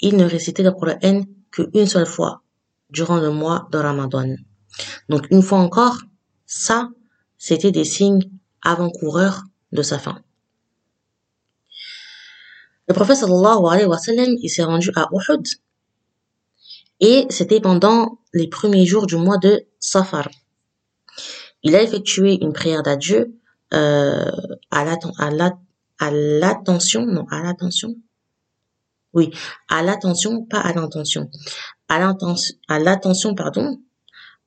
il 0.00 0.16
ne 0.16 0.24
récitait 0.24 0.62
le 0.62 0.72
Coran 0.72 1.22
qu'une 1.50 1.86
seule 1.86 2.06
fois 2.06 2.42
durant 2.90 3.18
le 3.18 3.30
mois 3.30 3.68
de 3.72 3.78
Ramadan. 3.78 4.36
Donc 5.08 5.26
une 5.30 5.42
fois 5.42 5.58
encore, 5.58 5.98
ça, 6.46 6.90
c'était 7.36 7.72
des 7.72 7.84
signes 7.84 8.30
avant-coureurs 8.62 9.42
de 9.72 9.82
sa 9.82 9.98
fin. 9.98 10.22
Le 12.88 12.94
prophète 12.94 13.16
sallallahu 13.16 13.66
alayhi 13.68 13.86
wa 13.86 13.98
sallam, 13.98 14.36
il 14.40 14.48
s'est 14.48 14.62
rendu 14.64 14.90
à 14.94 15.08
Uhud. 15.12 15.46
Et 17.00 17.26
c'était 17.30 17.60
pendant 17.60 18.18
les 18.32 18.48
premiers 18.48 18.86
jours 18.86 19.06
du 19.06 19.16
mois 19.16 19.38
de 19.38 19.66
Safar. 19.80 20.28
Il 21.62 21.74
a 21.74 21.82
effectué 21.82 22.38
une 22.40 22.52
prière 22.52 22.82
d'adieu 22.82 23.34
euh, 23.74 24.30
à 24.70 24.84
l'attention, 26.10 27.04
non, 27.06 27.26
à 27.30 27.42
l'attention? 27.42 27.96
Oui, 29.12 29.30
à 29.68 29.82
l'attention, 29.82 30.44
pas 30.44 30.60
à 30.60 30.72
l'intention. 30.72 31.28
À 31.88 31.98
l'attention, 32.78 33.34
pardon, 33.34 33.80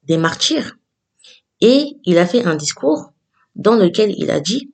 des 0.03 0.17
martyrs. 0.17 0.77
Et 1.59 1.97
il 2.05 2.17
a 2.17 2.25
fait 2.25 2.45
un 2.45 2.55
discours 2.55 3.11
dans 3.55 3.75
lequel 3.75 4.13
il 4.17 4.31
a 4.31 4.39
dit, 4.39 4.73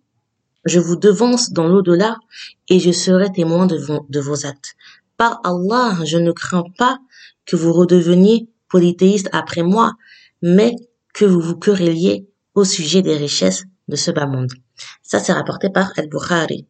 je 0.66 0.80
vous 0.80 0.96
devance 0.96 1.52
dans 1.52 1.68
l'au-delà 1.68 2.18
et 2.70 2.80
je 2.80 2.92
serai 2.92 3.32
témoin 3.32 3.68
de 3.68 4.20
vos, 4.20 4.46
actes. 4.46 4.76
Par 5.18 5.40
Allah, 5.44 5.98
je 6.04 6.18
ne 6.18 6.32
crains 6.32 6.66
pas 6.78 7.00
que 7.46 7.56
vous 7.56 7.72
redeveniez 7.72 8.50
polythéiste 8.68 9.30
après 9.32 9.62
moi, 9.62 9.94
mais 10.42 10.76
que 11.14 11.26
vous 11.26 11.40
vous 11.40 11.56
querelliez 11.56 12.28
au 12.56 12.66
sujet 12.66 13.02
des 13.02 13.16
richesses 13.16 13.64
de 13.88 13.96
ce 13.96 14.12
bas 14.12 14.26
monde. 14.26 14.52
Ça, 15.04 15.20
c'est 15.20 15.34
rapporté 15.34 15.70
par 15.70 15.92
Al-Bukhari. 15.98 16.66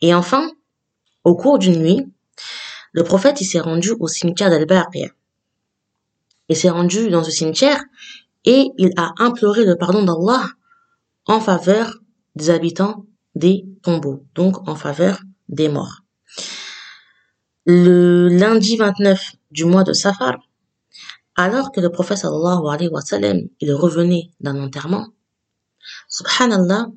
Et 0.00 0.12
enfin, 0.14 0.50
au 1.24 1.36
cours 1.36 1.58
d'une 1.58 1.80
nuit, 1.80 2.06
le 2.92 3.04
prophète 3.04 3.40
il 3.40 3.46
s'est 3.46 3.60
rendu 3.60 3.92
au 4.00 4.08
cimetière 4.08 4.50
d'Al-Baqiyah. 4.50 5.10
Il 6.48 6.56
s'est 6.56 6.70
rendu 6.70 7.08
dans 7.08 7.22
ce 7.22 7.30
cimetière 7.30 7.82
et 8.44 8.70
il 8.76 8.90
a 8.96 9.14
imploré 9.18 9.64
le 9.64 9.76
pardon 9.76 10.02
d'Allah 10.02 10.48
en 11.26 11.40
faveur 11.40 12.00
des 12.34 12.50
habitants 12.50 13.06
des 13.34 13.64
tombeaux, 13.82 14.24
donc 14.34 14.68
en 14.68 14.74
faveur 14.74 15.20
des 15.48 15.68
morts. 15.68 16.00
Le 17.64 18.28
lundi 18.28 18.76
29 18.76 19.32
du 19.50 19.64
mois 19.64 19.84
de 19.84 19.92
Safar, 19.92 20.38
alors 21.36 21.72
que 21.72 21.80
le 21.80 21.90
prophète 21.90 22.18
sallallahu 22.18 22.68
alayhi 22.68 22.88
wa 22.88 23.00
sallam, 23.00 23.48
il 23.60 23.72
revenait 23.72 24.30
d'un 24.40 24.60
enterrement, 24.60 25.08
subhanallah, 26.08 26.88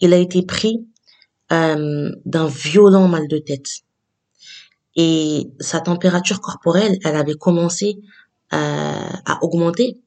il 0.00 0.12
a 0.12 0.18
été 0.18 0.44
pris 0.44 0.86
euh, 1.52 2.10
d'un 2.24 2.46
violent 2.46 3.08
mal 3.08 3.28
de 3.28 3.38
tête. 3.38 3.68
Et 4.96 5.50
sa 5.60 5.80
température 5.80 6.40
corporelle, 6.40 6.98
elle 7.04 7.16
avait 7.16 7.34
commencé 7.34 7.98
euh, 8.52 8.56
à 9.26 9.38
augmenter 9.42 10.00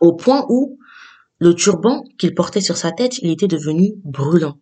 au 0.00 0.14
point 0.14 0.44
où 0.48 0.78
le 1.42 1.56
turban 1.56 2.04
qu'il 2.18 2.36
portait 2.36 2.60
sur 2.60 2.76
sa 2.76 2.92
tête, 2.92 3.18
il 3.18 3.30
était 3.32 3.48
devenu 3.48 3.94
brûlant. 4.04 4.58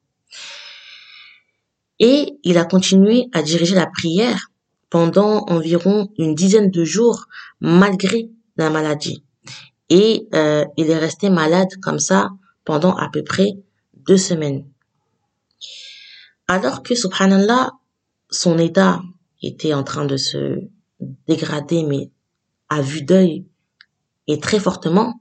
Et 1.99 2.39
il 2.43 2.57
a 2.57 2.65
continué 2.65 3.27
à 3.35 3.43
diriger 3.43 3.75
la 3.75 3.87
prière 3.87 4.51
pendant 4.89 5.45
environ 5.49 6.09
une 6.17 6.35
dizaine 6.35 6.71
de 6.71 6.85
jours 6.85 7.27
malgré 7.61 8.31
la 8.57 8.71
maladie. 8.71 9.23
Et 9.91 10.27
euh, 10.35 10.65
il 10.79 10.89
est 10.89 10.97
resté 10.97 11.29
malade 11.29 11.69
comme 11.83 11.99
ça 11.99 12.31
pendant 12.65 12.97
à 12.97 13.11
peu 13.11 13.23
près 13.23 13.59
deux 14.09 14.17
semaines. 14.17 14.65
Alors 16.49 16.83
que, 16.83 16.95
subhanallah, 16.95 17.73
son 18.31 18.57
état 18.57 19.03
était 19.43 19.75
en 19.75 19.85
train 19.85 20.07
de 20.07 20.17
se 20.17 20.61
dégrader, 21.29 21.83
mais 21.83 22.11
à 22.71 22.81
vue 22.81 23.03
d'œil 23.03 23.45
et 24.27 24.41
très 24.41 24.59
fortement, 24.59 25.20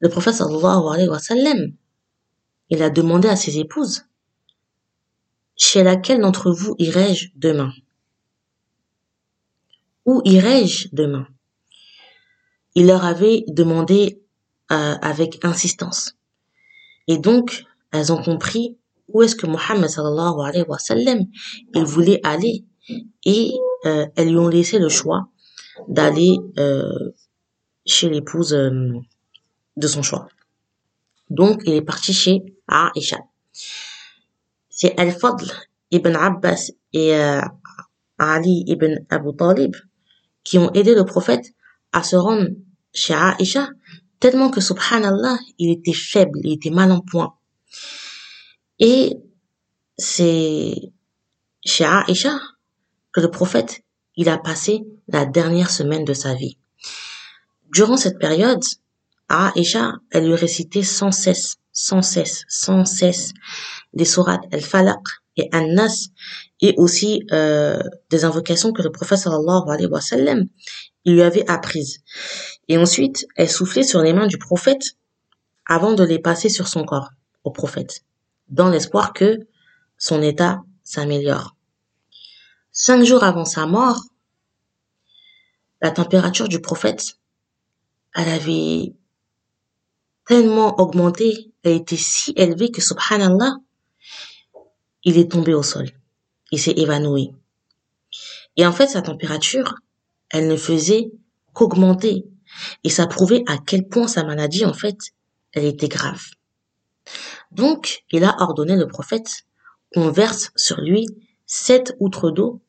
le 0.00 0.08
prophète 0.08 0.34
sallallahu 0.34 0.92
alayhi 0.92 1.08
wa 1.08 1.18
sallam, 1.18 1.72
il 2.70 2.82
a 2.82 2.90
demandé 2.90 3.28
à 3.28 3.36
ses 3.36 3.58
épouses, 3.58 4.04
chez 5.56 5.82
laquelle 5.82 6.20
d'entre 6.20 6.52
vous 6.52 6.74
irai-je 6.78 7.28
demain? 7.34 7.72
Où 10.04 10.22
irai-je 10.24 10.88
demain? 10.92 11.26
Il 12.74 12.86
leur 12.86 13.04
avait 13.04 13.44
demandé 13.48 14.22
euh, 14.70 14.94
avec 15.02 15.44
insistance. 15.44 16.14
Et 17.08 17.18
donc, 17.18 17.64
elles 17.92 18.12
ont 18.12 18.22
compris 18.22 18.78
où 19.08 19.22
est-ce 19.22 19.34
que 19.34 19.46
Mohammed 19.46 19.88
sallallahu 19.88 20.40
alayhi 20.46 20.64
wa 20.68 20.78
sallam, 20.78 21.24
il 21.74 21.84
voulait 21.84 22.20
aller 22.22 22.64
et 23.24 23.52
euh, 23.86 24.06
elles 24.16 24.28
lui 24.28 24.36
ont 24.36 24.48
laissé 24.48 24.78
le 24.78 24.88
choix 24.88 25.28
d'aller 25.88 26.38
euh, 26.58 27.12
chez 27.86 28.08
l'épouse 28.08 28.54
euh, 28.54 28.92
de 29.78 29.86
son 29.86 30.02
choix. 30.02 30.28
Donc, 31.30 31.62
il 31.66 31.74
est 31.74 31.82
parti 31.82 32.12
chez 32.12 32.42
Aisha. 32.68 33.18
C'est 34.70 34.98
Al-Fadl 34.98 35.50
ibn 35.90 36.14
Abbas 36.14 36.70
et 36.92 37.14
euh, 37.14 37.40
Ali 38.18 38.64
ibn 38.66 39.04
Abu 39.10 39.36
Talib 39.36 39.74
qui 40.44 40.58
ont 40.58 40.72
aidé 40.72 40.94
le 40.94 41.04
prophète 41.04 41.52
à 41.92 42.02
se 42.02 42.16
rendre 42.16 42.48
chez 42.92 43.14
Aisha 43.14 43.68
tellement 44.20 44.50
que 44.50 44.60
subhanallah, 44.60 45.38
il 45.58 45.70
était 45.70 45.92
faible, 45.92 46.38
il 46.42 46.54
était 46.54 46.70
mal 46.70 46.90
en 46.90 47.00
point. 47.00 47.34
Et 48.78 49.16
c'est 49.96 50.74
chez 51.64 51.84
Aisha 51.84 52.38
que 53.12 53.20
le 53.20 53.30
prophète, 53.30 53.82
il 54.16 54.28
a 54.28 54.38
passé 54.38 54.84
la 55.08 55.24
dernière 55.24 55.70
semaine 55.70 56.04
de 56.04 56.14
sa 56.14 56.34
vie. 56.34 56.58
Durant 57.72 57.96
cette 57.96 58.18
période, 58.18 58.62
Aisha, 59.28 59.94
elle 60.10 60.26
lui 60.26 60.34
récitait 60.34 60.82
sans 60.82 61.12
cesse, 61.12 61.56
sans 61.72 62.02
cesse, 62.02 62.44
sans 62.48 62.84
cesse 62.84 63.32
les 63.92 64.04
sourates 64.04 64.44
Al-Falaq 64.52 65.00
et 65.36 65.48
An-Nas 65.52 66.08
et 66.60 66.74
aussi 66.76 67.24
euh, 67.32 67.80
des 68.10 68.24
invocations 68.24 68.72
que 68.72 68.82
le 68.82 68.90
prophète 68.90 69.18
sallallahu 69.18 69.68
alayhi 69.68 69.86
wa 69.86 70.00
sallam 70.00 70.48
lui 71.04 71.22
avait 71.22 71.48
apprises. 71.48 72.00
Et 72.68 72.76
ensuite, 72.76 73.26
elle 73.36 73.48
soufflait 73.48 73.82
sur 73.82 74.02
les 74.02 74.12
mains 74.12 74.26
du 74.26 74.38
prophète 74.38 74.96
avant 75.66 75.92
de 75.92 76.04
les 76.04 76.18
passer 76.18 76.48
sur 76.48 76.68
son 76.68 76.84
corps 76.84 77.10
au 77.44 77.50
prophète, 77.50 78.02
dans 78.48 78.68
l'espoir 78.68 79.12
que 79.12 79.46
son 79.96 80.22
état 80.22 80.62
s'améliore. 80.82 81.56
Cinq 82.72 83.04
jours 83.04 83.24
avant 83.24 83.44
sa 83.44 83.66
mort, 83.66 84.00
la 85.80 85.90
température 85.90 86.48
du 86.48 86.60
prophète, 86.60 87.18
elle 88.14 88.28
avait 88.28 88.94
tellement 90.28 90.78
augmenté, 90.78 91.52
elle 91.64 91.72
était 91.72 91.96
si 91.96 92.32
élevée 92.36 92.70
que 92.70 92.82
subhanallah, 92.82 93.56
il 95.02 95.16
est 95.16 95.30
tombé 95.30 95.54
au 95.54 95.62
sol. 95.62 95.88
Il 96.52 96.60
s'est 96.60 96.74
évanoui. 96.76 97.32
Et 98.56 98.66
en 98.66 98.72
fait, 98.72 98.88
sa 98.88 99.02
température, 99.02 99.74
elle 100.30 100.46
ne 100.46 100.56
faisait 100.56 101.10
qu'augmenter. 101.54 102.26
Et 102.84 102.90
ça 102.90 103.06
prouvait 103.06 103.42
à 103.46 103.56
quel 103.56 103.88
point 103.88 104.06
sa 104.06 104.22
maladie, 104.22 104.66
en 104.66 104.74
fait, 104.74 104.98
elle 105.52 105.64
était 105.64 105.88
grave. 105.88 106.22
Donc, 107.50 108.04
il 108.10 108.24
a 108.24 108.36
ordonné 108.40 108.76
le 108.76 108.86
prophète 108.86 109.46
qu'on 109.94 110.10
verse 110.10 110.50
sur 110.56 110.80
lui 110.80 111.06
sept 111.46 111.96
outres 112.00 112.30
d'eau 112.30 112.60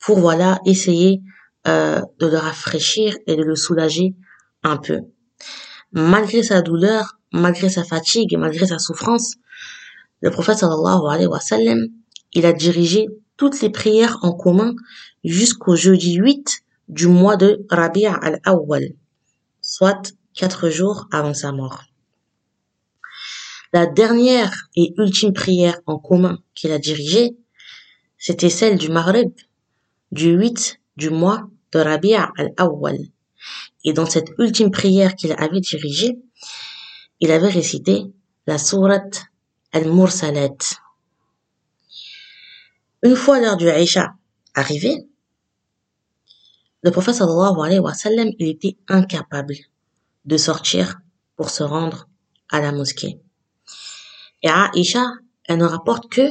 pour, 0.00 0.18
voilà, 0.18 0.60
essayer 0.66 1.22
euh, 1.68 2.02
de 2.18 2.26
le 2.26 2.36
rafraîchir 2.36 3.16
et 3.28 3.36
de 3.36 3.42
le 3.42 3.54
soulager 3.54 4.16
un 4.64 4.78
peu. 4.78 5.00
Malgré 5.94 6.42
sa 6.42 6.60
douleur, 6.60 7.20
malgré 7.30 7.68
sa 7.68 7.84
fatigue, 7.84 8.36
malgré 8.36 8.66
sa 8.66 8.80
souffrance, 8.80 9.36
le 10.22 10.30
prophète 10.30 10.58
sallallahu 10.58 11.06
alayhi 11.08 11.28
wa 11.28 11.38
sallam, 11.38 11.86
il 12.32 12.46
a 12.46 12.52
dirigé 12.52 13.06
toutes 13.36 13.60
les 13.62 13.70
prières 13.70 14.18
en 14.22 14.32
commun 14.32 14.74
jusqu'au 15.22 15.76
jeudi 15.76 16.14
8 16.14 16.64
du 16.88 17.06
mois 17.06 17.36
de 17.36 17.64
Rabi' 17.70 18.06
al-Awwal, 18.06 18.94
soit 19.60 20.12
quatre 20.34 20.68
jours 20.68 21.06
avant 21.12 21.32
sa 21.32 21.52
mort. 21.52 21.84
La 23.72 23.86
dernière 23.86 24.68
et 24.74 24.94
ultime 24.98 25.32
prière 25.32 25.78
en 25.86 25.98
commun 25.98 26.38
qu'il 26.56 26.72
a 26.72 26.80
dirigée, 26.80 27.36
c'était 28.18 28.50
celle 28.50 28.78
du 28.78 28.88
Maghrib, 28.88 29.32
du 30.10 30.30
8 30.30 30.80
du 30.96 31.10
mois 31.10 31.48
de 31.70 31.78
Rabi' 31.78 32.14
al-Awwal. 32.14 32.98
Et 33.84 33.92
dans 33.92 34.06
cette 34.06 34.32
ultime 34.38 34.70
prière 34.70 35.14
qu'il 35.14 35.32
avait 35.32 35.60
dirigée, 35.60 36.18
il 37.20 37.30
avait 37.30 37.48
récité 37.48 38.04
la 38.46 38.58
sourate 38.58 39.24
al-Mursalat. 39.72 40.56
Une 43.02 43.16
fois 43.16 43.40
l'heure 43.40 43.56
du 43.56 43.68
Aïcha 43.68 44.14
arrivée, 44.54 45.06
le 46.82 46.90
prophète 46.90 47.14
sallallahu 47.14 47.60
alayhi 47.64 47.80
wa 47.80 47.94
sallam, 47.94 48.30
il 48.38 48.48
était 48.48 48.76
incapable 48.88 49.54
de 50.24 50.36
sortir 50.36 51.00
pour 51.36 51.50
se 51.50 51.62
rendre 51.62 52.08
à 52.50 52.60
la 52.60 52.72
mosquée. 52.72 53.20
Et 54.42 54.48
Aïcha, 54.48 55.04
elle 55.44 55.58
ne 55.58 55.64
rapporte 55.64 56.10
que 56.10 56.28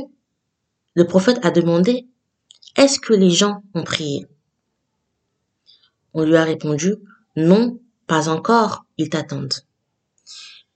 le 0.95 1.06
prophète 1.06 1.43
a 1.43 1.51
demandé 1.51 2.08
est-ce 2.75 2.99
que 2.99 3.13
les 3.13 3.30
gens 3.30 3.63
ont 3.73 3.84
prié? 3.84 4.27
On 6.13 6.23
lui 6.23 6.36
a 6.36 6.43
répondu 6.43 6.95
non, 7.36 7.80
pas 8.08 8.30
encore, 8.30 8.86
ils 8.98 9.10
t'attendent. 9.10 9.65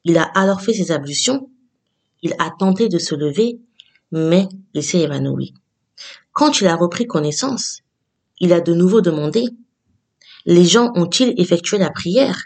Il 0.03 0.17
a 0.17 0.23
alors 0.23 0.61
fait 0.61 0.73
ses 0.73 0.91
ablutions, 0.91 1.49
il 2.21 2.33
a 2.39 2.51
tenté 2.57 2.89
de 2.89 2.97
se 2.97 3.15
lever, 3.15 3.59
mais 4.11 4.47
il 4.73 4.83
s'est 4.83 5.01
évanoui. 5.01 5.53
Quand 6.31 6.61
il 6.61 6.67
a 6.67 6.75
repris 6.75 7.05
connaissance, 7.05 7.81
il 8.39 8.53
a 8.53 8.61
de 8.61 8.73
nouveau 8.73 9.01
demandé 9.01 9.49
les 10.47 10.63
gens 10.63 10.93
ont-ils 10.95 11.33
effectué 11.37 11.77
la 11.77 11.89
prière? 11.89 12.45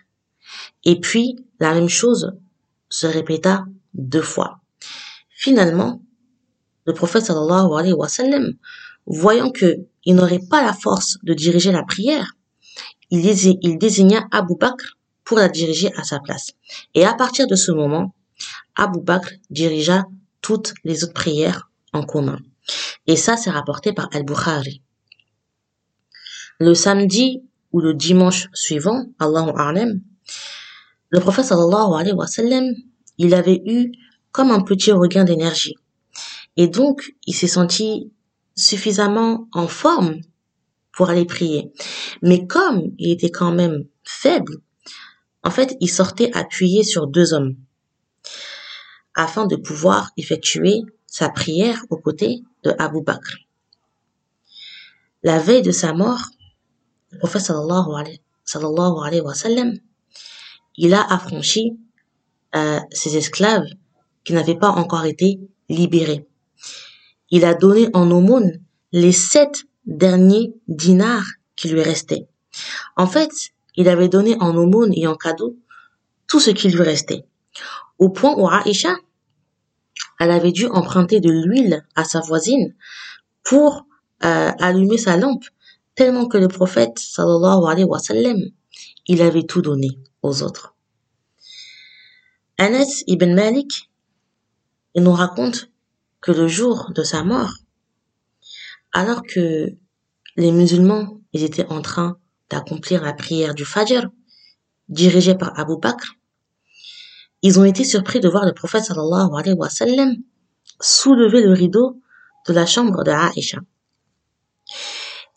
Et 0.84 1.00
puis, 1.00 1.36
la 1.60 1.74
même 1.76 1.88
chose 1.88 2.34
se 2.90 3.06
répéta 3.06 3.66
deux 3.94 4.24
fois. 4.24 4.60
Finalement, 5.30 6.02
le 6.86 6.94
prophète 6.94 7.26
sallallahu 7.26 7.72
alayhi 7.78 7.94
wa 7.94 8.08
sallam, 8.08 8.54
voyant 9.06 9.52
que 9.52 9.86
il 10.04 10.16
n'aurait 10.16 10.42
pas 10.50 10.64
la 10.64 10.74
force 10.74 11.20
de 11.22 11.36
diriger 11.36 11.72
la 11.72 11.84
prière, 11.84 12.34
il, 13.12 13.78
désigna 13.78 14.28
Abu 14.32 14.56
Bakr 14.60 14.98
pour 15.24 15.38
la 15.38 15.50
diriger 15.50 15.94
à 15.96 16.04
sa 16.04 16.20
place. 16.20 16.52
Et 16.94 17.06
à 17.06 17.14
partir 17.14 17.48
de 17.48 17.56
ce 17.56 17.72
moment, 17.72 18.16
Abu 18.76 19.00
Bakr 19.02 19.30
dirigea 19.50 20.06
toutes 20.42 20.74
les 20.84 21.04
autres 21.04 21.14
prières 21.14 21.70
en 21.94 22.04
commun. 22.04 22.40
Et 23.08 23.16
ça, 23.16 23.38
c'est 23.38 23.50
rapporté 23.50 23.94
par 23.94 24.10
Al-Bukhari. 24.14 24.82
Le 26.60 26.74
samedi 26.74 27.44
ou 27.72 27.82
le 27.82 27.94
dimanche 27.94 28.48
suivant, 28.54 29.06
Allahu 29.20 29.52
A'lam, 29.58 30.02
le 31.10 31.20
prophète 31.20 31.46
sallallahu 31.46 32.00
alayhi 32.00 32.16
wa 32.16 32.28
sallam, 32.28 32.74
il 33.18 33.34
avait 33.34 33.62
eu 33.66 33.92
comme 34.32 34.52
un 34.52 34.62
petit 34.62 34.92
regain 34.92 35.26
d'énergie. 35.26 35.76
Et 36.56 36.68
donc, 36.68 37.14
il 37.28 37.36
s'est 37.36 37.48
senti 37.48 38.12
suffisamment 38.56 39.48
en 39.54 39.68
forme 39.68 40.22
pour 40.94 41.10
aller 41.10 41.26
prier. 41.26 41.72
Mais 42.22 42.46
comme 42.48 42.92
il 42.98 43.12
était 43.12 43.32
quand 43.32 43.52
même 43.52 43.86
faible, 44.04 44.58
en 45.44 45.50
fait, 45.50 45.76
il 45.80 45.90
sortait 45.90 46.32
appuyé 46.34 46.84
sur 46.84 47.08
deux 47.08 47.34
hommes 47.34 47.56
afin 49.16 49.46
de 49.46 49.56
pouvoir 49.56 50.12
effectuer 50.18 50.82
sa 51.08 51.30
prière 51.30 51.84
aux 51.90 51.98
côtés 51.98 52.44
de 52.64 52.74
Abu 52.80 53.02
Bakr. 53.02 53.38
La 55.24 55.40
veille 55.40 55.62
de 55.62 55.72
sa 55.72 55.94
mort, 55.94 56.22
le 57.12 57.20
prophète 57.20 57.42
sallallahu 57.42 57.92
alayhi, 59.04 59.22
wa 59.22 59.34
sallam, 59.34 59.74
il 60.78 60.94
a 60.94 61.02
affranchi 61.14 61.78
euh, 62.56 62.80
ses 62.92 63.18
esclaves 63.18 63.68
qui 64.24 64.34
n'avaient 64.34 64.58
pas 64.58 64.70
encore 64.70 65.06
été 65.06 65.40
libérés. 65.70 66.28
Il 67.30 67.46
a 67.46 67.54
donné 67.54 67.90
en 67.94 68.10
aumône 68.10 68.62
les 68.92 69.12
sept 69.12 69.64
derniers 69.86 70.54
dinars 70.68 71.26
qui 71.56 71.70
lui 71.70 71.82
restaient. 71.82 72.28
En 72.96 73.08
fait, 73.08 73.32
il 73.76 73.88
avait 73.90 74.10
donné 74.10 74.36
en 74.40 74.56
aumône 74.56 74.94
et 74.96 75.08
en 75.08 75.16
cadeau 75.16 75.58
tout 76.28 76.40
ce 76.40 76.50
qui 76.52 76.70
lui 76.70 76.82
restait. 76.82 77.26
Au 78.00 78.10
point 78.10 78.36
où 78.38 78.48
Aïcha, 78.48 78.96
elle 80.20 80.32
avait 80.32 80.52
dû 80.52 80.68
emprunter 80.68 81.20
de 81.20 81.30
l'huile 81.30 81.86
à 81.96 82.04
sa 82.04 82.20
voisine 82.20 82.74
pour 83.44 83.86
euh, 84.24 84.52
allumer 84.60 84.98
sa 84.98 85.18
lampe 85.18 85.46
tellement 85.96 86.28
que 86.28 86.38
le 86.38 86.48
prophète 86.48 87.00
sallallahu 87.00 87.66
alayhi 87.70 87.86
wa 87.86 88.00
sallam, 88.00 88.38
il 89.08 89.22
avait 89.22 89.44
tout 89.44 89.62
donné 89.62 90.00
aux 90.22 90.44
autres. 90.44 90.76
Anas 92.58 93.04
ibn 93.08 93.34
Malik, 93.34 93.90
il 94.94 95.04
nous 95.04 95.12
raconte 95.12 95.72
que 96.22 96.32
le 96.32 96.48
jour 96.48 96.92
de 96.94 97.04
sa 97.04 97.24
mort, 97.24 97.54
alors 98.94 99.24
que 99.24 99.76
les 100.38 100.52
musulmans, 100.52 101.20
ils 101.34 101.44
étaient 101.44 101.68
en 101.68 101.82
train 101.82 102.18
d'accomplir 102.50 103.02
la 103.04 103.14
prière 103.14 103.54
du 103.54 103.66
Fajr, 103.66 104.08
dirigée 104.90 105.36
par 105.36 105.58
Abu 105.58 105.78
Bakr, 105.82 106.16
ils 107.42 107.60
ont 107.60 107.66
été 107.66 107.84
surpris 107.84 108.20
de 108.20 108.30
voir 108.30 108.46
le 108.46 108.54
prophète 108.54 108.84
sallallahu 108.84 109.30
alayhi 109.36 109.58
wa 109.58 109.70
sallam 109.70 110.16
soulever 110.80 111.42
le 111.42 111.54
rideau 111.54 112.00
de 112.48 112.54
la 112.54 112.66
chambre 112.66 113.04
de 113.04 113.12
Aïcha. 113.12 113.60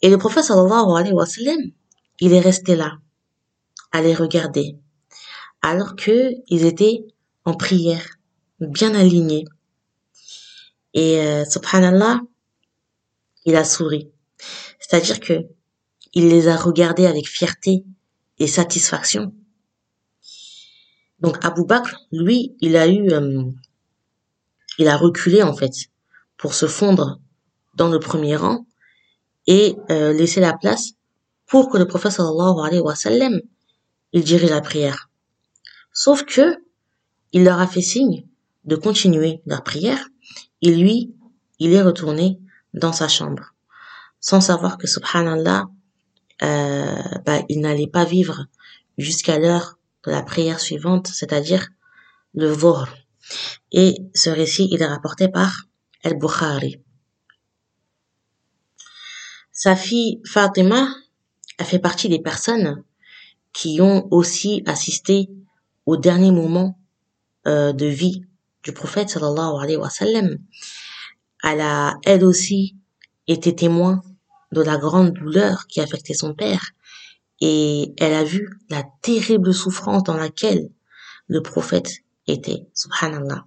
Et 0.02 0.10
le 0.10 0.18
prophète 0.18 0.44
sallallahu 0.44 0.96
alayhi 0.96 1.14
wa 1.14 1.26
sallam, 1.26 1.60
il 2.20 2.32
est 2.32 2.40
resté 2.40 2.76
là, 2.76 2.98
à 3.92 4.02
les 4.02 4.14
regarder, 4.14 4.76
alors 5.62 5.96
qu'ils 5.96 6.64
étaient 6.64 7.06
en 7.44 7.54
prière, 7.54 8.06
bien 8.60 8.94
alignés. 8.94 9.44
Et 10.92 11.20
euh, 11.20 11.44
subhanallah, 11.44 12.20
il 13.44 13.56
a 13.56 13.64
souri. 13.64 14.10
C'est-à-dire 14.78 15.20
que 15.20 15.46
il 16.14 16.28
les 16.28 16.48
a 16.48 16.56
regardés 16.56 17.06
avec 17.06 17.28
fierté 17.28 17.84
et 18.38 18.46
satisfaction. 18.46 19.34
Donc 21.20 21.44
Abu 21.44 21.64
Bakr, 21.64 21.96
lui, 22.12 22.54
il 22.60 22.76
a 22.76 22.86
eu, 22.86 23.10
euh, 23.10 23.44
il 24.78 24.88
a 24.88 24.96
reculé 24.96 25.42
en 25.42 25.54
fait 25.54 25.72
pour 26.36 26.54
se 26.54 26.66
fondre 26.66 27.20
dans 27.74 27.88
le 27.88 27.98
premier 27.98 28.36
rang 28.36 28.66
et 29.46 29.76
euh, 29.90 30.12
laisser 30.12 30.40
la 30.40 30.52
place 30.52 30.92
pour 31.46 31.70
que 31.70 31.78
le 31.78 31.86
prophète 31.86 32.12
sallallahu 32.12 32.64
alayhi 32.64 32.80
wa 32.80 32.94
sallam, 32.94 33.40
il 34.12 34.22
dirige 34.22 34.50
la 34.50 34.60
prière. 34.60 35.10
Sauf 35.92 36.24
que 36.24 36.56
il 37.32 37.44
leur 37.44 37.58
a 37.58 37.66
fait 37.66 37.82
signe 37.82 38.26
de 38.64 38.76
continuer 38.76 39.42
leur 39.46 39.62
prière 39.62 40.08
et 40.62 40.74
lui, 40.74 41.14
il 41.58 41.72
est 41.72 41.82
retourné 41.82 42.38
dans 42.74 42.92
sa 42.92 43.08
chambre 43.08 43.54
sans 44.24 44.40
savoir 44.40 44.78
que 44.78 44.86
subhanallah 44.86 45.66
euh, 46.42 47.02
bah, 47.26 47.42
il 47.50 47.60
n'allait 47.60 47.86
pas 47.98 48.06
vivre 48.06 48.46
jusqu'à 48.96 49.38
l'heure 49.38 49.78
de 50.06 50.10
la 50.10 50.22
prière 50.22 50.60
suivante, 50.60 51.08
c'est-à-dire 51.08 51.68
le 52.32 52.56
Dhuhr. 52.56 52.88
Et 53.70 53.98
ce 54.14 54.30
récit, 54.30 54.68
il 54.72 54.80
est 54.80 54.86
rapporté 54.86 55.28
par 55.28 55.66
Al-Bukhari. 56.04 56.80
Sa 59.52 59.76
fille 59.76 60.22
Fatima 60.24 60.88
a 61.58 61.64
fait 61.64 61.78
partie 61.78 62.08
des 62.08 62.18
personnes 62.18 62.82
qui 63.52 63.82
ont 63.82 64.08
aussi 64.10 64.62
assisté 64.64 65.28
au 65.84 65.98
dernier 65.98 66.32
moment 66.32 66.80
euh, 67.46 67.74
de 67.74 67.86
vie 67.86 68.24
du 68.62 68.72
prophète 68.72 69.10
sallallahu 69.10 69.62
alayhi 69.62 69.76
wa 69.76 69.90
sallam. 69.90 70.38
Elle 71.46 71.60
a, 71.60 71.98
elle 72.04 72.24
aussi, 72.24 72.74
été 73.26 73.54
témoin 73.54 74.02
de 74.52 74.62
la 74.62 74.78
grande 74.78 75.12
douleur 75.12 75.66
qui 75.66 75.80
affectait 75.80 76.14
son 76.14 76.34
père 76.34 76.70
et 77.40 77.92
elle 77.98 78.14
a 78.14 78.24
vu 78.24 78.58
la 78.70 78.82
terrible 79.02 79.52
souffrance 79.52 80.04
dans 80.04 80.16
laquelle 80.16 80.70
le 81.26 81.42
prophète 81.42 81.98
était, 82.26 82.66
subhanallah. 82.74 83.44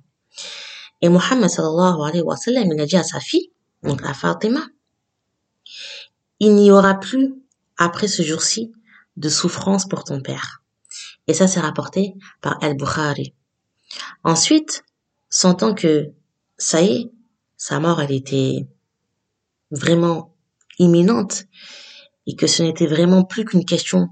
Et 1.01 1.09
Muhammad 1.09 1.49
sallallahu 1.49 2.07
alayhi 2.07 2.21
wa 2.21 2.35
sallam, 2.35 2.71
il 2.71 2.79
a 2.81 2.85
dit 2.85 2.97
à 2.97 3.03
sa 3.03 3.19
fille, 3.19 3.51
donc 3.83 4.03
à 4.03 4.13
Fatima, 4.13 4.61
il 6.39 6.53
n'y 6.55 6.71
aura 6.71 6.95
plus, 6.99 7.33
après 7.77 8.07
ce 8.07 8.21
jour-ci, 8.21 8.71
de 9.15 9.29
souffrance 9.29 9.87
pour 9.87 10.03
ton 10.03 10.21
père. 10.21 10.61
Et 11.27 11.33
ça, 11.33 11.47
c'est 11.47 11.59
rapporté 11.59 12.13
par 12.41 12.57
Al-Bukhari. 12.63 13.33
Ensuite, 14.23 14.83
sentant 15.29 15.73
que, 15.73 16.11
ça 16.57 16.81
y 16.81 16.93
est, 16.93 17.11
sa 17.57 17.79
mort, 17.79 18.01
elle 18.01 18.11
était 18.11 18.67
vraiment 19.71 20.35
imminente 20.79 21.45
et 22.27 22.35
que 22.35 22.47
ce 22.47 22.63
n'était 22.63 22.87
vraiment 22.87 23.23
plus 23.23 23.45
qu'une 23.45 23.65
question 23.65 24.09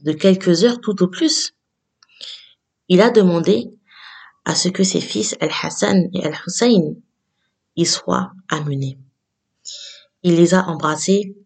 de 0.00 0.12
quelques 0.12 0.64
heures 0.64 0.80
tout 0.80 1.02
au 1.02 1.08
plus, 1.08 1.54
il 2.88 3.00
a 3.00 3.10
demandé 3.10 3.70
à 4.44 4.54
ce 4.54 4.68
que 4.68 4.82
ses 4.82 5.00
fils 5.00 5.36
Al-Hassan 5.40 6.08
et 6.12 6.24
Al-Hussein 6.24 6.94
y 7.76 7.86
soient 7.86 8.32
amenés. 8.48 8.98
Il 10.22 10.36
les 10.36 10.54
a 10.54 10.64
embrassés 10.66 11.36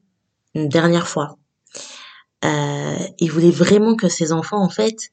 une 0.55 0.69
dernière 0.69 1.09
fois. 1.09 1.39
Euh, 2.45 2.99
il 3.19 3.31
voulait 3.31 3.51
vraiment 3.51 3.97
que 3.97 4.09
ses 4.09 4.33
enfants, 4.33 4.63
en 4.63 4.69
fait, 4.69 5.13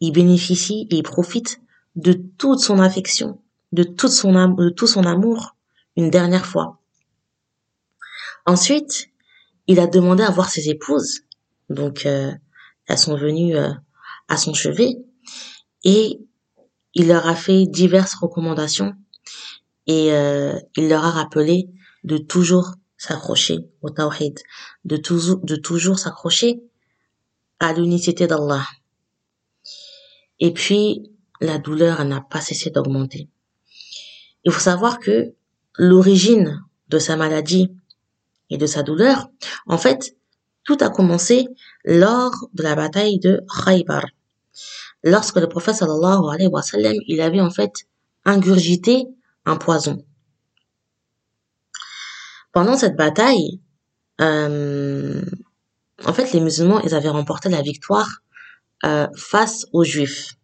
y 0.00 0.10
bénéficient 0.10 0.86
et 0.90 0.96
y 0.96 1.02
profitent 1.02 1.60
de 1.96 2.12
toute 2.12 2.60
son 2.60 2.78
affection, 2.78 3.40
de, 3.74 3.82
toute 3.82 4.12
son, 4.12 4.54
tout 4.76 4.86
son 4.86 5.04
amour 5.04 5.56
une 5.96 6.08
dernière 6.10 6.46
fois. 6.46 6.80
Ensuite, 8.46 9.10
il 9.66 9.80
a 9.80 9.86
demandé 9.86 10.22
à 10.22 10.30
voir 10.30 10.48
ses 10.48 10.68
épouses. 10.68 11.22
Donc, 11.70 12.06
euh, 12.06 12.30
elles 12.86 12.98
sont 12.98 13.16
venues 13.16 13.56
euh, 13.56 13.72
à 14.28 14.36
son 14.36 14.54
chevet 14.54 14.96
et 15.82 16.20
il 16.94 17.08
leur 17.08 17.26
a 17.26 17.34
fait 17.34 17.66
diverses 17.66 18.14
recommandations 18.14 18.94
et 19.86 20.12
euh, 20.12 20.58
il 20.76 20.88
leur 20.88 21.04
a 21.04 21.10
rappelé 21.10 21.68
de 22.04 22.18
toujours 22.18 22.74
s'accrocher 22.96 23.58
au 23.82 23.90
tawhid, 23.90 24.38
de 24.84 24.96
toujours, 24.96 25.40
de 25.42 25.56
toujours 25.56 25.98
s'accrocher 25.98 26.62
à 27.58 27.72
l'unicité 27.72 28.26
d'Allah. 28.26 28.64
Et 30.38 30.52
puis, 30.52 31.10
la 31.40 31.58
douleur 31.58 32.04
n'a 32.04 32.20
pas 32.20 32.40
cessé 32.40 32.70
d'augmenter. 32.70 33.28
Il 34.44 34.52
faut 34.52 34.60
savoir 34.60 34.98
que 35.00 35.32
l'origine 35.76 36.62
de 36.88 36.98
sa 36.98 37.16
maladie 37.16 37.72
et 38.50 38.58
de 38.58 38.66
sa 38.66 38.82
douleur, 38.82 39.28
en 39.66 39.78
fait, 39.78 40.16
tout 40.64 40.78
a 40.80 40.90
commencé 40.90 41.48
lors 41.84 42.32
de 42.54 42.62
la 42.62 42.74
bataille 42.74 43.18
de 43.18 43.42
Khaybar. 43.64 44.04
Lorsque 45.02 45.36
le 45.36 45.48
prophète 45.48 45.76
sallallahu 45.76 46.30
alayhi 46.32 46.48
wa 46.48 46.62
sallam, 46.62 46.94
il 47.06 47.20
avait 47.20 47.40
en 47.40 47.50
fait 47.50 47.86
ingurgité 48.24 49.06
un 49.44 49.56
poison. 49.56 50.04
Pendant 52.52 52.76
cette 52.76 52.96
bataille, 52.96 53.60
euh, 54.20 55.22
en 56.04 56.12
fait, 56.12 56.32
les 56.32 56.40
musulmans, 56.40 56.80
ils 56.80 56.94
avaient 56.94 57.08
remporté 57.08 57.48
la 57.48 57.62
victoire 57.62 58.22
euh, 58.84 59.08
face 59.16 59.66
aux 59.72 59.84
juifs. 59.84 60.34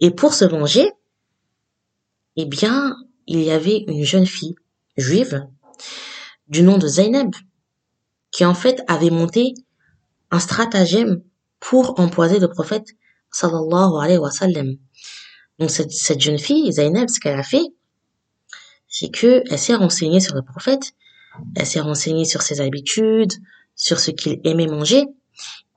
Et 0.00 0.10
pour 0.10 0.34
se 0.34 0.44
venger, 0.44 0.90
eh 2.36 2.46
bien, 2.46 2.96
il 3.26 3.40
y 3.40 3.50
avait 3.50 3.84
une 3.88 4.04
jeune 4.04 4.26
fille 4.26 4.54
juive 4.96 5.46
du 6.48 6.62
nom 6.62 6.78
de 6.78 6.86
Zainab, 6.86 7.34
qui 8.30 8.44
en 8.44 8.54
fait 8.54 8.82
avait 8.88 9.10
monté 9.10 9.54
un 10.30 10.40
stratagème 10.40 11.22
pour 11.60 11.98
empoiser 11.98 12.38
le 12.38 12.48
prophète 12.48 12.88
sallallahu 13.30 14.02
alayhi 14.02 14.18
wa 14.18 14.30
sallam. 14.30 14.76
Donc 15.58 15.70
cette, 15.70 15.92
cette 15.92 16.20
jeune 16.20 16.38
fille, 16.38 16.72
Zainab, 16.72 17.08
ce 17.08 17.20
qu'elle 17.20 17.38
a 17.38 17.42
fait, 17.42 17.64
c'est 18.88 19.10
que 19.10 19.42
elle 19.50 19.58
s'est 19.58 19.74
renseignée 19.74 20.20
sur 20.20 20.34
le 20.34 20.42
prophète, 20.42 20.92
elle 21.56 21.66
s'est 21.66 21.80
renseignée 21.80 22.24
sur 22.24 22.42
ses 22.42 22.60
habitudes, 22.60 23.32
sur 23.74 23.98
ce 23.98 24.10
qu'il 24.10 24.40
aimait 24.44 24.66
manger, 24.66 25.04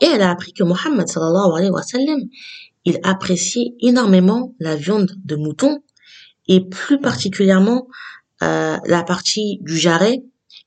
et 0.02 0.06
elle 0.06 0.22
a 0.22 0.32
appris 0.32 0.54
que 0.54 0.64
Mohammed 0.64 1.08
sallallahu 1.08 1.52
alayhi 1.56 1.72
wa 1.72 1.84
sallam, 1.84 2.20
il 2.86 3.00
appréciait 3.04 3.74
énormément 3.80 4.54
la 4.60 4.76
viande 4.76 5.12
de 5.24 5.36
mouton, 5.36 5.84
et 6.48 6.62
plus 6.62 7.00
particulièrement 7.00 7.88
euh, 8.44 8.78
la 8.86 9.04
partie 9.04 9.60
du 9.62 9.78
jarret 9.78 10.24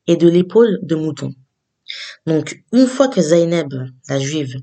et 0.06 0.16
de 0.16 0.28
l'épaule 0.28 0.78
de 0.82 0.94
mouton. 0.96 1.34
Donc, 2.26 2.62
une 2.72 2.86
fois 2.86 3.08
que 3.08 3.20
Zainab, 3.20 3.72
la 4.08 4.18
juive, 4.18 4.56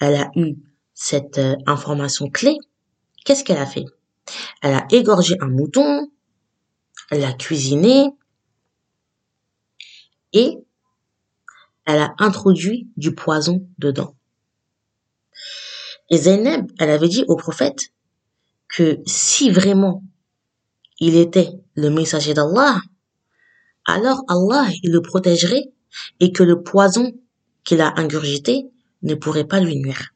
elle 0.00 0.16
a 0.16 0.30
eu 0.36 0.54
cette 0.92 1.38
euh, 1.38 1.56
information 1.66 2.28
clé, 2.28 2.56
qu'est-ce 3.24 3.44
qu'elle 3.44 3.58
a 3.58 3.66
fait? 3.66 3.84
Elle 4.62 4.74
a 4.74 4.86
égorgé 4.90 5.36
un 5.40 5.48
mouton, 5.48 6.10
elle 7.10 7.20
l'a 7.20 7.32
cuisiné 7.32 8.10
et 10.32 10.58
elle 11.86 11.98
a 11.98 12.14
introduit 12.18 12.88
du 12.96 13.14
poison 13.14 13.68
dedans. 13.78 14.16
Et 16.10 16.16
Zainab, 16.18 16.70
elle 16.78 16.90
avait 16.90 17.08
dit 17.08 17.24
au 17.28 17.36
prophète 17.36 17.92
que 18.68 18.98
si 19.06 19.50
vraiment 19.50 20.02
il 21.00 21.16
était 21.16 21.50
le 21.74 21.90
messager 21.90 22.34
d'Allah, 22.34 22.80
alors 23.86 24.22
Allah 24.28 24.68
le 24.82 25.00
protégerait 25.00 25.72
et 26.20 26.32
que 26.32 26.42
le 26.42 26.62
poison 26.62 27.12
qu'il 27.64 27.80
a 27.80 27.94
ingurgité 27.96 28.66
ne 29.02 29.14
pourrait 29.14 29.46
pas 29.46 29.60
lui 29.60 29.76
nuire. 29.76 30.10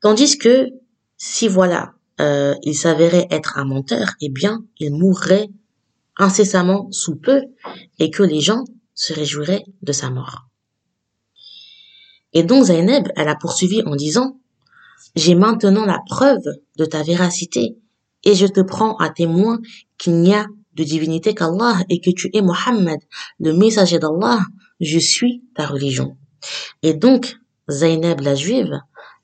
Tandis 0.00 0.38
que 0.38 0.68
si 1.16 1.48
voilà, 1.48 1.94
euh, 2.20 2.54
il 2.62 2.74
s'avérait 2.74 3.28
être 3.30 3.58
un 3.58 3.64
menteur, 3.64 4.14
eh 4.20 4.28
bien, 4.28 4.64
il 4.78 4.92
mourrait 4.92 5.48
incessamment 6.16 6.90
sous 6.90 7.16
peu 7.16 7.42
et 7.98 8.10
que 8.10 8.22
les 8.22 8.40
gens 8.40 8.64
se 8.94 9.12
réjouiraient 9.12 9.64
de 9.82 9.92
sa 9.92 10.10
mort. 10.10 10.46
Et 12.32 12.42
donc 12.42 12.64
Zainab, 12.64 13.08
elle 13.16 13.28
a 13.28 13.36
poursuivi 13.36 13.82
en 13.84 13.96
disant, 13.96 14.38
j'ai 15.16 15.34
maintenant 15.34 15.84
la 15.84 16.00
preuve 16.06 16.44
de 16.76 16.84
ta 16.84 17.02
véracité 17.02 17.76
et 18.24 18.34
je 18.34 18.46
te 18.46 18.60
prends 18.60 18.96
à 18.96 19.10
témoin 19.10 19.58
qu'il 19.98 20.20
n'y 20.20 20.34
a 20.34 20.46
de 20.74 20.84
divinité 20.84 21.34
qu'Allah 21.34 21.82
et 21.88 22.00
que 22.00 22.10
tu 22.10 22.30
es 22.32 22.42
Mohammed, 22.42 23.00
le 23.38 23.52
messager 23.52 23.98
d'Allah, 23.98 24.40
je 24.80 24.98
suis 24.98 25.42
ta 25.54 25.66
religion. 25.66 26.16
Et 26.82 26.94
donc, 26.94 27.36
Zainab 27.68 28.20
la 28.20 28.34
juive, 28.34 28.80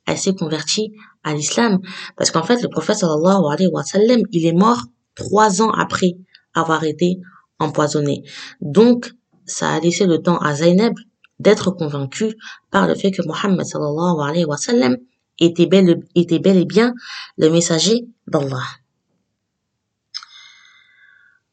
elle 0.07 0.19
s'est 0.19 0.35
convertie 0.35 0.93
à 1.25 1.35
l'islam 1.35 1.79
parce 2.17 2.31
qu'en 2.31 2.43
fait, 2.43 2.63
le 2.63 2.69
prophète 2.69 2.97
sallallahu 2.97 3.45
alayhi 3.53 3.71
wa 3.73 3.83
sallam, 3.83 4.21
il 4.33 4.47
est 4.47 4.53
mort 4.53 4.83
trois 5.15 5.63
ans 5.63 5.71
après 5.71 6.17
avoir 6.55 6.85
été 6.85 7.19
empoisonné. 7.59 8.23
Donc, 8.61 9.13
ça 9.47 9.71
a 9.71 9.81
laissé 9.81 10.07
le 10.07 10.23
temps 10.23 10.39
à 10.39 10.55
Zainab 10.55 10.95
d'être 11.39 11.71
convaincue 11.71 12.35
par 12.71 12.87
le 12.87 12.95
fait 12.95 13.11
que 13.11 13.23
Mohammed 13.27 13.65
sallallahu 13.65 14.29
alayhi 14.29 14.45
wa 14.45 14.57
sallam 14.57 14.97
était 15.39 15.67
bel, 15.67 16.01
était 16.15 16.39
bel 16.39 16.57
et 16.57 16.65
bien 16.65 16.95
le 17.37 17.51
messager 17.51 18.07
d'Allah. 18.27 18.63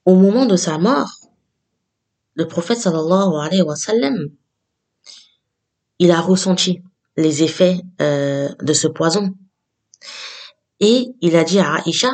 Au 0.06 0.16
moment 0.16 0.46
de 0.46 0.56
sa 0.56 0.78
mort, 0.78 1.12
le 2.36 2.48
prophète 2.48 2.80
sallallahu 2.80 3.36
alayhi 3.42 3.62
wa 3.62 3.76
sallam, 3.76 4.30
il 6.00 6.12
a 6.12 6.20
ressenti 6.20 6.82
les 7.16 7.44
effets 7.44 7.80
euh, 8.02 8.50
de 8.62 8.74
ce 8.74 8.88
poison. 8.88 9.34
Et 10.80 11.08
il 11.22 11.36
a 11.36 11.44
dit 11.44 11.60
à 11.60 11.76
Aïcha, 11.76 12.12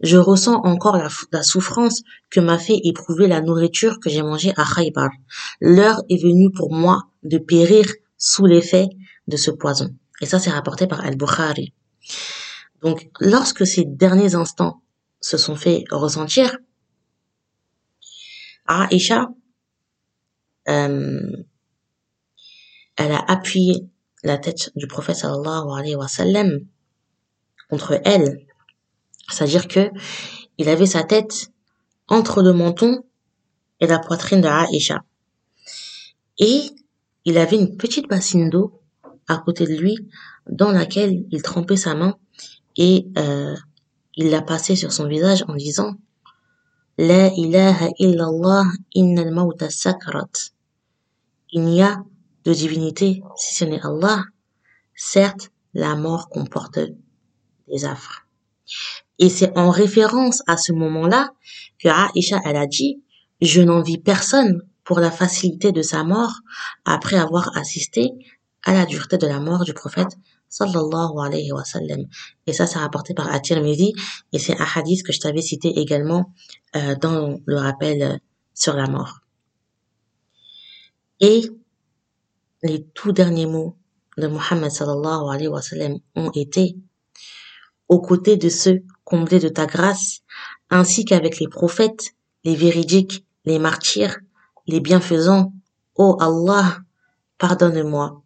je 0.00 0.16
ressens 0.16 0.60
encore 0.64 0.96
la, 0.96 1.42
souffrance 1.42 2.02
que 2.30 2.40
m'a 2.40 2.58
fait 2.58 2.78
éprouver 2.84 3.26
la 3.26 3.40
nourriture 3.40 3.98
que 4.00 4.10
j'ai 4.10 4.22
mangée 4.22 4.52
à 4.56 4.64
Khaybar. 4.64 5.10
L'heure 5.60 6.02
est 6.08 6.22
venue 6.22 6.50
pour 6.50 6.72
moi 6.72 7.04
de 7.22 7.38
périr 7.38 7.86
sous 8.16 8.46
l'effet 8.46 8.88
de 9.26 9.36
ce 9.36 9.50
poison. 9.50 9.90
Et 10.20 10.26
ça, 10.26 10.38
c'est 10.38 10.50
rapporté 10.50 10.86
par 10.86 11.04
Al-Bukhari. 11.04 11.72
Donc, 12.82 13.08
lorsque 13.20 13.66
ces 13.66 13.84
derniers 13.84 14.34
instants 14.34 14.82
se 15.20 15.36
sont 15.36 15.56
fait 15.56 15.84
ressentir, 15.90 16.58
Aïcha, 18.68 19.28
euh, 20.68 21.44
elle 22.96 23.12
a 23.12 23.24
appuyé 23.28 23.88
la 24.22 24.38
tête 24.38 24.70
du 24.76 24.86
prophète 24.86 25.16
sallallahu 25.16 25.78
alayhi 25.78 25.96
wa 25.96 26.08
sallam 26.08 26.60
contre 27.70 28.00
elle. 28.04 28.46
C'est-à-dire 29.30 29.68
que 29.68 29.90
il 30.58 30.68
avait 30.68 30.86
sa 30.86 31.02
tête 31.02 31.50
entre 32.08 32.42
le 32.42 32.52
menton 32.52 33.04
et 33.80 33.86
la 33.86 33.98
poitrine 33.98 34.40
de 34.40 34.48
Aïcha. 34.48 35.04
Et 36.38 36.62
il 37.24 37.38
avait 37.38 37.56
une 37.56 37.76
petite 37.76 38.08
bassine 38.08 38.50
d'eau 38.50 38.80
à 39.28 39.38
côté 39.38 39.66
de 39.66 39.74
lui 39.74 39.96
dans 40.48 40.72
laquelle 40.72 41.24
il 41.30 41.42
trempait 41.42 41.76
sa 41.76 41.94
main 41.94 42.16
et 42.76 43.06
euh, 43.18 43.54
il 44.14 44.30
l'a 44.30 44.42
passée 44.42 44.76
sur 44.76 44.92
son 44.92 45.06
visage 45.06 45.44
en 45.48 45.54
disant 45.54 45.94
La 46.98 47.30
ilaha 47.30 47.90
illallah 48.00 48.64
innal 48.92 49.30
mawta 49.30 49.70
sakrat. 49.70 50.50
Il 51.52 51.62
n'y 51.62 51.80
a 51.80 52.02
de 52.44 52.52
divinité 52.52 53.22
si 53.36 53.54
ce 53.54 53.64
n'est 53.64 53.80
Allah. 53.86 54.24
Certes, 54.96 55.52
la 55.74 55.94
mort 55.94 56.28
comporte 56.28 56.80
des 57.68 57.84
affres. 57.84 58.26
Et 59.20 59.28
c'est 59.30 59.56
en 59.56 59.70
référence 59.70 60.42
à 60.48 60.56
ce 60.56 60.72
moment-là 60.72 61.30
que 61.78 61.88
Aisha, 62.18 62.40
elle 62.44 62.56
a 62.56 62.66
dit, 62.66 63.00
je 63.40 63.60
n'envie 63.60 63.98
personne 63.98 64.62
pour 64.82 64.98
la 64.98 65.12
facilité 65.12 65.70
de 65.70 65.82
sa 65.82 66.02
mort 66.02 66.40
après 66.84 67.16
avoir 67.16 67.56
assisté 67.56 68.10
à 68.64 68.74
la 68.74 68.86
dureté 68.86 69.18
de 69.18 69.28
la 69.28 69.38
mort 69.38 69.62
du 69.62 69.72
prophète 69.72 70.18
sallallahu 70.48 71.18
alayhi 71.20 71.52
wa 71.52 71.64
sallam. 71.64 72.06
Et 72.46 72.52
ça, 72.52 72.66
c'est 72.66 72.78
rapporté 72.78 73.14
par 73.14 73.32
At-Tirmidhi 73.32 73.92
et 74.32 74.38
c'est 74.38 74.58
un 74.60 74.66
hadith 74.74 75.02
que 75.04 75.12
je 75.12 75.20
t'avais 75.20 75.42
cité 75.42 75.78
également 75.78 76.32
euh, 76.76 76.94
dans 76.96 77.38
le 77.44 77.56
rappel 77.56 78.02
euh, 78.02 78.16
sur 78.54 78.74
la 78.74 78.86
mort. 78.86 79.20
Et 81.20 81.50
les 82.62 82.84
tout 82.94 83.12
derniers 83.12 83.46
mots 83.46 83.76
de 84.16 84.26
Muhammad 84.26 84.70
sallallahu 84.70 85.30
alayhi 85.30 85.48
wa 85.48 85.62
sallam 85.62 85.98
ont 86.16 86.30
été 86.32 86.76
aux 87.88 88.00
côtés 88.00 88.36
de 88.36 88.48
ceux 88.48 88.82
comblés 89.04 89.38
de 89.38 89.48
ta 89.48 89.66
grâce, 89.66 90.20
ainsi 90.70 91.04
qu'avec 91.04 91.38
les 91.38 91.48
prophètes, 91.48 92.14
les 92.44 92.54
véridiques, 92.54 93.24
les 93.44 93.58
martyrs, 93.58 94.18
les 94.66 94.80
bienfaisants. 94.80 95.52
Ô 95.96 96.16
Allah, 96.20 96.78
pardonne-moi, 97.38 98.22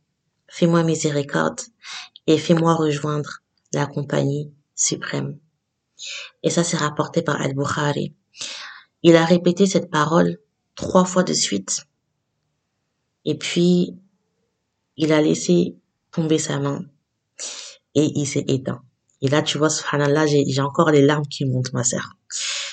fais-moi 0.48 0.82
miséricorde 0.82 1.60
et 2.26 2.38
fais-moi 2.38 2.74
rejoindre 2.74 3.42
la 3.72 3.86
compagnie 3.86 4.52
suprême. 4.74 5.38
Et 6.42 6.50
ça, 6.50 6.64
c'est 6.64 6.76
rapporté 6.76 7.22
par 7.22 7.40
Al-Bukhari. 7.40 8.14
Il 9.02 9.16
a 9.16 9.24
répété 9.24 9.66
cette 9.66 9.90
parole 9.90 10.38
trois 10.74 11.04
fois 11.04 11.22
de 11.22 11.32
suite. 11.32 11.84
Et 13.24 13.36
puis, 13.36 13.96
il 14.96 15.12
a 15.12 15.22
laissé 15.22 15.76
tomber 16.10 16.38
sa 16.38 16.58
main 16.58 16.84
et 17.94 18.04
il 18.14 18.26
s'est 18.26 18.44
éteint. 18.48 18.82
Et 19.20 19.28
là, 19.28 19.42
tu 19.42 19.58
vois, 19.58 19.70
subhanallah, 19.70 20.26
j'ai 20.26 20.60
encore 20.60 20.90
les 20.90 21.02
larmes 21.02 21.26
qui 21.26 21.44
montent, 21.44 21.72
ma 21.72 21.84
sœur. 21.84 22.16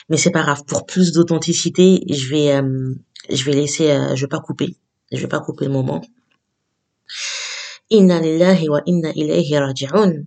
Mais 0.10 0.18
c'est 0.18 0.32
pas 0.32 0.42
grave. 0.42 0.64
Pour 0.66 0.86
plus 0.88 1.12
d'authenticité, 1.12 2.04
je 2.10 2.30
vais, 2.30 2.56
euh, 2.56 2.96
je 3.30 3.44
vais 3.44 3.54
laisser, 3.54 3.92
euh, 3.92 4.16
je 4.16 4.22
vais 4.22 4.28
pas 4.28 4.40
couper. 4.40 4.76
Je 5.12 5.18
vais 5.18 5.28
pas 5.28 5.40
couper 5.40 5.66
le 5.66 5.72
moment. 5.72 6.02
Inna 7.92 8.20
lillahi 8.20 8.70
wa 8.70 8.82
inna 8.86 9.10
ilayhi 9.14 9.58
raji'un. 9.58 10.26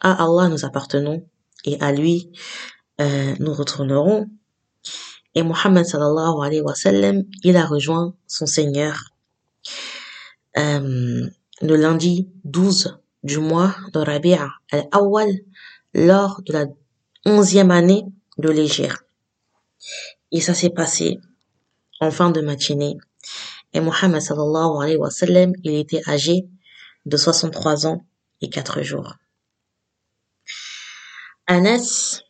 À 0.00 0.22
Allah 0.24 0.48
nous 0.48 0.64
appartenons 0.66 1.26
et 1.64 1.80
à 1.80 1.92
lui 1.92 2.30
euh, 3.00 3.34
nous 3.40 3.54
retournerons. 3.54 4.26
Et 5.34 5.42
Muhammad 5.42 5.86
sallallahu 5.86 6.44
alayhi 6.44 6.60
wa 6.60 6.74
sallam, 6.74 7.24
il 7.42 7.56
a 7.56 7.64
rejoint 7.64 8.14
son 8.26 8.44
Seigneur 8.44 9.14
euh, 10.58 11.26
le 11.62 11.76
lundi 11.76 12.28
12 12.44 12.98
du 13.22 13.38
mois 13.38 13.74
de 13.94 14.00
Rabi'a 14.00 14.50
al-Awwal 14.70 15.30
lors 15.94 16.42
de 16.42 16.52
la 16.52 16.66
onzième 17.24 17.70
année 17.70 18.04
de 18.36 18.50
l'Égypte. 18.50 19.06
Et 20.32 20.42
ça 20.42 20.52
s'est 20.52 20.70
passé 20.70 21.18
en 22.00 22.10
fin 22.10 22.30
de 22.30 22.42
matinée. 22.42 22.98
Et 23.72 23.80
Mohammed 23.80 24.20
sallallahu 24.20 24.82
alayhi 24.82 24.96
wa 24.98 25.10
sallam, 25.10 25.52
il 25.64 25.74
était 25.74 26.02
âgé 26.06 26.46
de 27.06 27.16
63 27.16 27.86
ans 27.86 28.04
et 28.40 28.50
4 28.50 28.82
jours. 28.82 29.14
Anas, 31.46 32.22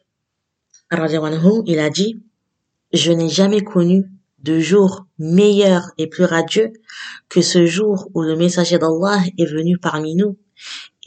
il 0.90 1.78
a 1.78 1.90
dit, 1.90 2.22
je 2.92 3.12
n'ai 3.12 3.28
jamais 3.28 3.62
connu 3.62 4.04
de 4.40 4.60
jour 4.60 5.06
meilleur 5.18 5.90
et 5.98 6.06
plus 6.06 6.24
radieux 6.24 6.72
que 7.28 7.40
ce 7.40 7.66
jour 7.66 8.10
où 8.14 8.22
le 8.22 8.36
messager 8.36 8.78
d'Allah 8.78 9.22
est 9.38 9.46
venu 9.46 9.78
parmi 9.78 10.14
nous 10.14 10.36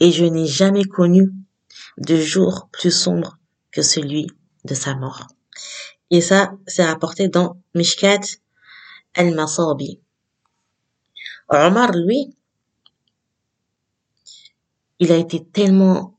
et 0.00 0.10
je 0.10 0.24
n'ai 0.24 0.46
jamais 0.46 0.84
connu 0.84 1.30
de 1.98 2.16
jour 2.16 2.68
plus 2.72 2.90
sombre 2.90 3.38
que 3.70 3.82
celui 3.82 4.26
de 4.64 4.74
sa 4.74 4.94
mort. 4.94 5.26
Et 6.10 6.20
ça, 6.20 6.52
c'est 6.66 6.84
rapporté 6.84 7.28
dans 7.28 7.60
Mishkat 7.74 8.20
al-Masabi. 9.14 10.00
Omar, 11.48 11.92
lui, 11.92 12.36
il 14.98 15.12
a 15.12 15.16
été 15.16 15.44
tellement 15.44 16.18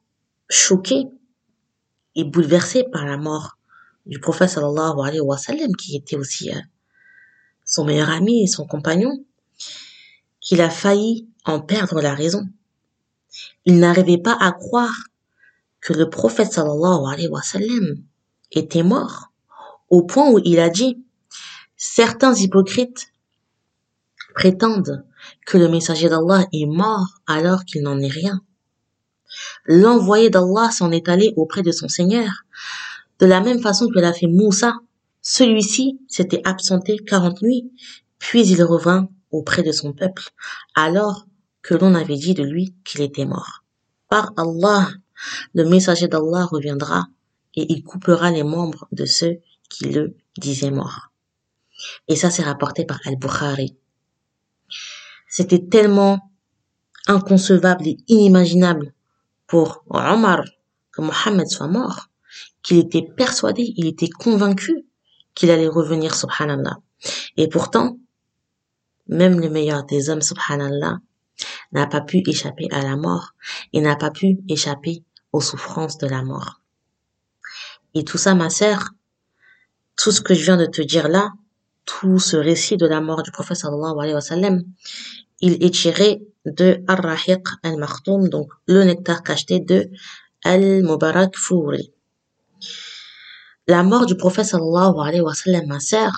choqué 0.49 1.05
et 2.15 2.23
bouleversé 2.23 2.83
par 2.83 3.05
la 3.05 3.17
mort 3.17 3.57
du 4.05 4.19
prophète 4.19 4.49
sallallahu 4.49 4.99
alayhi 5.03 5.19
wa 5.19 5.37
sallam, 5.37 5.75
qui 5.75 5.95
était 5.95 6.15
aussi 6.15 6.49
euh, 6.49 6.59
son 7.65 7.85
meilleur 7.85 8.09
ami 8.09 8.43
et 8.43 8.47
son 8.47 8.65
compagnon, 8.65 9.23
qu'il 10.39 10.61
a 10.61 10.69
failli 10.69 11.27
en 11.45 11.59
perdre 11.59 12.01
la 12.01 12.15
raison. 12.15 12.47
Il 13.65 13.79
n'arrivait 13.79 14.17
pas 14.17 14.37
à 14.39 14.51
croire 14.51 14.95
que 15.81 15.93
le 15.93 16.09
prophète 16.09 16.51
sallallahu 16.51 17.11
alayhi 17.11 17.27
wa 17.27 17.41
sallam 17.41 18.03
était 18.51 18.83
mort, 18.83 19.31
au 19.89 20.03
point 20.03 20.29
où 20.31 20.39
il 20.43 20.59
a 20.59 20.69
dit, 20.69 21.03
certains 21.77 22.33
hypocrites 22.35 23.13
prétendent 24.33 25.05
que 25.45 25.57
le 25.57 25.67
messager 25.67 26.09
d'Allah 26.09 26.47
est 26.53 26.65
mort 26.65 27.21
alors 27.27 27.65
qu'il 27.65 27.83
n'en 27.83 27.99
est 27.99 28.07
rien. 28.07 28.41
L'envoyé 29.65 30.29
d'Allah 30.29 30.71
s'en 30.71 30.91
est 30.91 31.09
allé 31.09 31.33
auprès 31.35 31.61
de 31.61 31.71
son 31.71 31.87
Seigneur, 31.87 32.29
de 33.19 33.25
la 33.25 33.41
même 33.41 33.61
façon 33.61 33.87
que 33.87 33.99
l'a 33.99 34.13
fait 34.13 34.27
Moussa. 34.27 34.75
Celui-ci 35.21 35.99
s'était 36.07 36.41
absenté 36.45 36.97
quarante 36.97 37.41
nuits, 37.41 37.71
puis 38.17 38.47
il 38.47 38.63
revint 38.63 39.09
auprès 39.31 39.63
de 39.63 39.71
son 39.71 39.93
peuple, 39.93 40.23
alors 40.75 41.25
que 41.61 41.75
l'on 41.75 41.93
avait 41.93 42.15
dit 42.15 42.33
de 42.33 42.43
lui 42.43 42.73
qu'il 42.83 43.01
était 43.01 43.25
mort. 43.25 43.63
Par 44.07 44.31
Allah, 44.37 44.89
le 45.53 45.65
messager 45.65 46.07
d'Allah 46.07 46.45
reviendra 46.45 47.07
et 47.55 47.65
il 47.71 47.83
coupera 47.83 48.31
les 48.31 48.43
membres 48.43 48.87
de 48.91 49.05
ceux 49.05 49.39
qui 49.69 49.85
le 49.85 50.15
disaient 50.37 50.71
mort. 50.71 51.11
Et 52.07 52.15
ça, 52.15 52.29
c'est 52.29 52.43
rapporté 52.43 52.85
par 52.85 52.99
Al-Bukhari. 53.05 53.75
C'était 55.27 55.65
tellement 55.67 56.31
inconcevable 57.07 57.87
et 57.87 57.97
inimaginable 58.07 58.93
pour 59.49 59.83
Omar 59.89 60.43
que 60.91 61.01
Mohammed 61.01 61.47
soit 61.47 61.67
mort, 61.67 62.09
qu'il 62.61 62.77
était 62.77 63.01
persuadé, 63.01 63.73
il 63.75 63.87
était 63.87 64.09
convaincu 64.09 64.85
qu'il 65.33 65.49
allait 65.49 65.67
revenir, 65.67 66.13
subhanallah. 66.15 66.77
Et 67.35 67.47
pourtant, 67.47 67.97
même 69.07 69.39
le 69.39 69.49
meilleur 69.49 69.83
des 69.85 70.09
hommes, 70.09 70.21
subhanallah, 70.21 70.99
n'a 71.71 71.87
pas 71.87 72.01
pu 72.01 72.21
échapper 72.27 72.67
à 72.71 72.81
la 72.81 72.95
mort 72.95 73.33
et 73.73 73.81
n'a 73.81 73.95
pas 73.95 74.11
pu 74.11 74.39
échapper 74.47 75.03
aux 75.31 75.41
souffrances 75.41 75.97
de 75.97 76.07
la 76.07 76.21
mort. 76.23 76.61
Et 77.95 78.03
tout 78.03 78.17
ça, 78.17 78.35
ma 78.35 78.49
sœur, 78.49 78.89
tout 79.95 80.11
ce 80.11 80.21
que 80.21 80.33
je 80.35 80.43
viens 80.43 80.57
de 80.57 80.65
te 80.65 80.81
dire 80.81 81.07
là, 81.07 81.31
tout 81.85 82.19
ce 82.19 82.37
récit 82.37 82.77
de 82.77 82.85
la 82.85 83.01
mort 83.01 83.23
du 83.23 83.31
prophète 83.31 83.57
sallallahu 83.57 83.97
alayhi 83.99 84.13
wa 84.13 84.21
sallam, 84.21 84.63
il 85.41 85.63
est 85.63 85.73
tiré 85.73 86.21
de 86.45 86.83
Ar-Rahiq 86.87 87.43
al-Makhtoum, 87.63 88.29
donc 88.29 88.51
le 88.67 88.83
nectar 88.83 89.23
cacheté 89.23 89.59
de 89.59 89.89
Al-Mubarak 90.43 91.35
Fouri. 91.35 91.91
la 93.67 93.83
mort 93.83 94.05
du 94.05 94.15
prophète 94.15 94.45
sallallahu 94.45 94.95
alayhi 94.99 95.21
wa 95.21 95.33
sallam, 95.33 95.67
ma 95.67 95.79
sœur, 95.79 96.11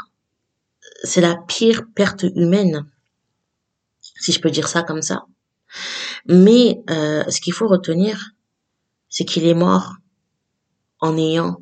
c'est 1.04 1.22
la 1.22 1.36
pire 1.36 1.84
perte 1.96 2.24
humaine, 2.36 2.86
si 4.00 4.32
je 4.32 4.40
peux 4.40 4.52
dire 4.52 4.68
ça 4.68 4.84
comme 4.84 5.02
ça. 5.02 5.26
Mais 6.28 6.82
euh, 6.90 7.24
ce 7.30 7.42
qu'il 7.42 7.54
faut 7.54 7.68
retenir, 7.68 8.32
c'est 9.10 9.26
qu'il 9.26 9.46
est 9.46 9.54
mort 9.54 9.96
en 11.00 11.18
ayant 11.18 11.62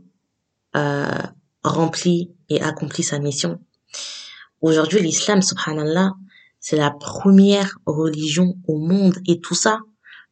euh, 0.75 1.23
rempli 1.63 2.31
et 2.49 2.61
accompli 2.61 3.03
sa 3.03 3.19
mission. 3.19 3.59
Aujourd'hui, 4.61 5.01
l'islam, 5.01 5.41
subhanallah, 5.41 6.13
c'est 6.59 6.77
la 6.77 6.91
première 6.91 7.77
religion 7.85 8.55
au 8.67 8.77
monde 8.77 9.15
et 9.27 9.39
tout 9.39 9.55
ça 9.55 9.79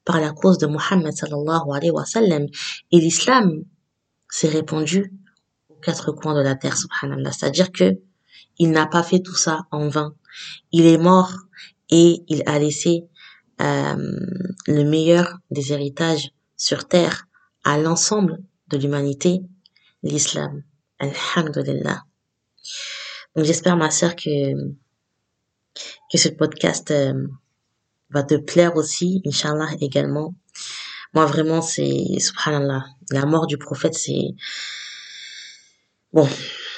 par 0.05 0.19
la 0.21 0.31
cause 0.31 0.57
de 0.57 0.67
Muhammad 0.67 1.13
sallallahu 1.13 1.71
alayhi 1.73 1.91
wa 1.91 2.05
sallam. 2.05 2.45
Et 2.91 2.99
l'islam 2.99 3.63
s'est 4.29 4.47
répandu 4.49 5.13
aux 5.69 5.75
quatre 5.75 6.11
coins 6.11 6.35
de 6.35 6.41
la 6.41 6.55
terre, 6.55 6.77
subhanallah. 6.77 7.31
C'est-à-dire 7.31 7.71
que 7.71 7.97
il 8.59 8.71
n'a 8.71 8.87
pas 8.87 9.03
fait 9.03 9.19
tout 9.19 9.35
ça 9.35 9.67
en 9.71 9.87
vain. 9.89 10.15
Il 10.71 10.85
est 10.85 10.97
mort 10.97 11.33
et 11.89 12.23
il 12.27 12.43
a 12.45 12.57
laissé 12.57 13.03
euh, 13.61 13.95
le 14.67 14.83
meilleur 14.83 15.37
des 15.51 15.73
héritages 15.73 16.31
sur 16.55 16.87
terre 16.87 17.27
à 17.63 17.77
l'ensemble 17.77 18.39
de 18.69 18.77
l'humanité, 18.77 19.41
l'islam. 20.03 20.63
Alhamdulillah. 20.99 22.03
Donc 23.35 23.45
j'espère 23.45 23.77
ma 23.77 23.91
sœur 23.91 24.15
que 24.15 24.53
que 26.11 26.17
ce 26.17 26.29
podcast 26.29 26.91
euh, 26.91 27.27
va 28.09 28.23
te 28.23 28.35
plaire 28.35 28.75
aussi, 28.75 29.21
inshallah 29.25 29.69
également. 29.81 30.33
Moi 31.13 31.25
vraiment 31.25 31.61
c'est 31.61 32.19
subhanallah, 32.19 32.85
la 33.11 33.25
mort 33.25 33.47
du 33.47 33.57
prophète 33.57 33.95
c'est 33.95 34.35
bon, 36.13 36.27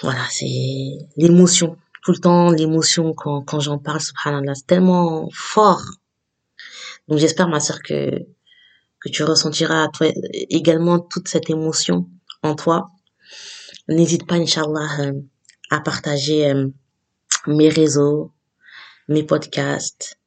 voilà, 0.02 0.26
c'est 0.30 0.98
l'émotion 1.18 1.78
tout 2.04 2.12
le 2.12 2.20
temps 2.20 2.52
l'émotion 2.52 3.14
quand 3.14 3.42
quand 3.42 3.60
j'en 3.60 3.78
parle 3.78 4.02
subhanallah, 4.02 4.56
c'est 4.56 4.68
tellement 4.68 5.30
fort. 5.34 5.84
Donc 7.08 7.20
j'espère 7.20 7.48
ma 7.48 7.60
sœur 7.60 7.82
que 7.82 8.26
que 9.00 9.10
tu 9.10 9.24
ressentiras 9.24 9.88
toi 9.90 10.08
également 10.50 11.00
toute 11.00 11.28
cette 11.28 11.50
émotion 11.50 12.08
en 12.44 12.56
toi. 12.56 12.92
N'hésite 13.88 14.28
pas 14.28 14.36
inshallah 14.36 14.90
euh, 15.00 15.14
à 15.72 15.80
partager 15.82 16.50
euh, 16.50 16.68
mes 17.48 17.70
réseaux, 17.70 18.32
mes 19.09 19.23
podcasts. 19.23 20.19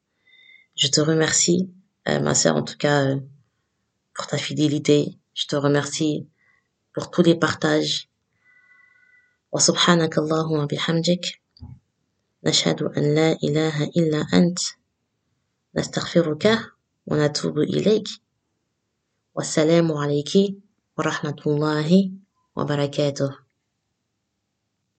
Je 0.76 0.88
te 0.88 1.00
remercie, 1.00 1.70
euh, 2.08 2.20
ma 2.20 2.34
sœur, 2.34 2.56
en 2.56 2.62
tout 2.62 2.76
cas, 2.76 3.04
euh, 3.04 3.20
pour 4.14 4.26
ta 4.26 4.38
fidélité. 4.38 5.18
Je 5.34 5.46
te 5.46 5.56
remercie 5.56 6.28
pour 6.94 7.10
tous 7.10 7.22
les 7.22 7.34
partages. 7.34 8.08
وسبحانك 9.52 10.18
اللهم 10.18 10.66
بحمدك 10.66 11.40
نشهد 12.44 12.82
أن 12.82 13.14
لا 13.14 13.32
إله 13.32 13.84
إلا 13.84 14.26
أنت 14.34 14.58
نستغفرك 15.74 16.60
ونتوب 17.06 17.58
إليك 17.58 18.08
والسلام 19.34 19.92
عليك 19.92 20.32
ورحمة 20.98 21.40
الله 21.46 22.12
وبركاته 22.56 23.41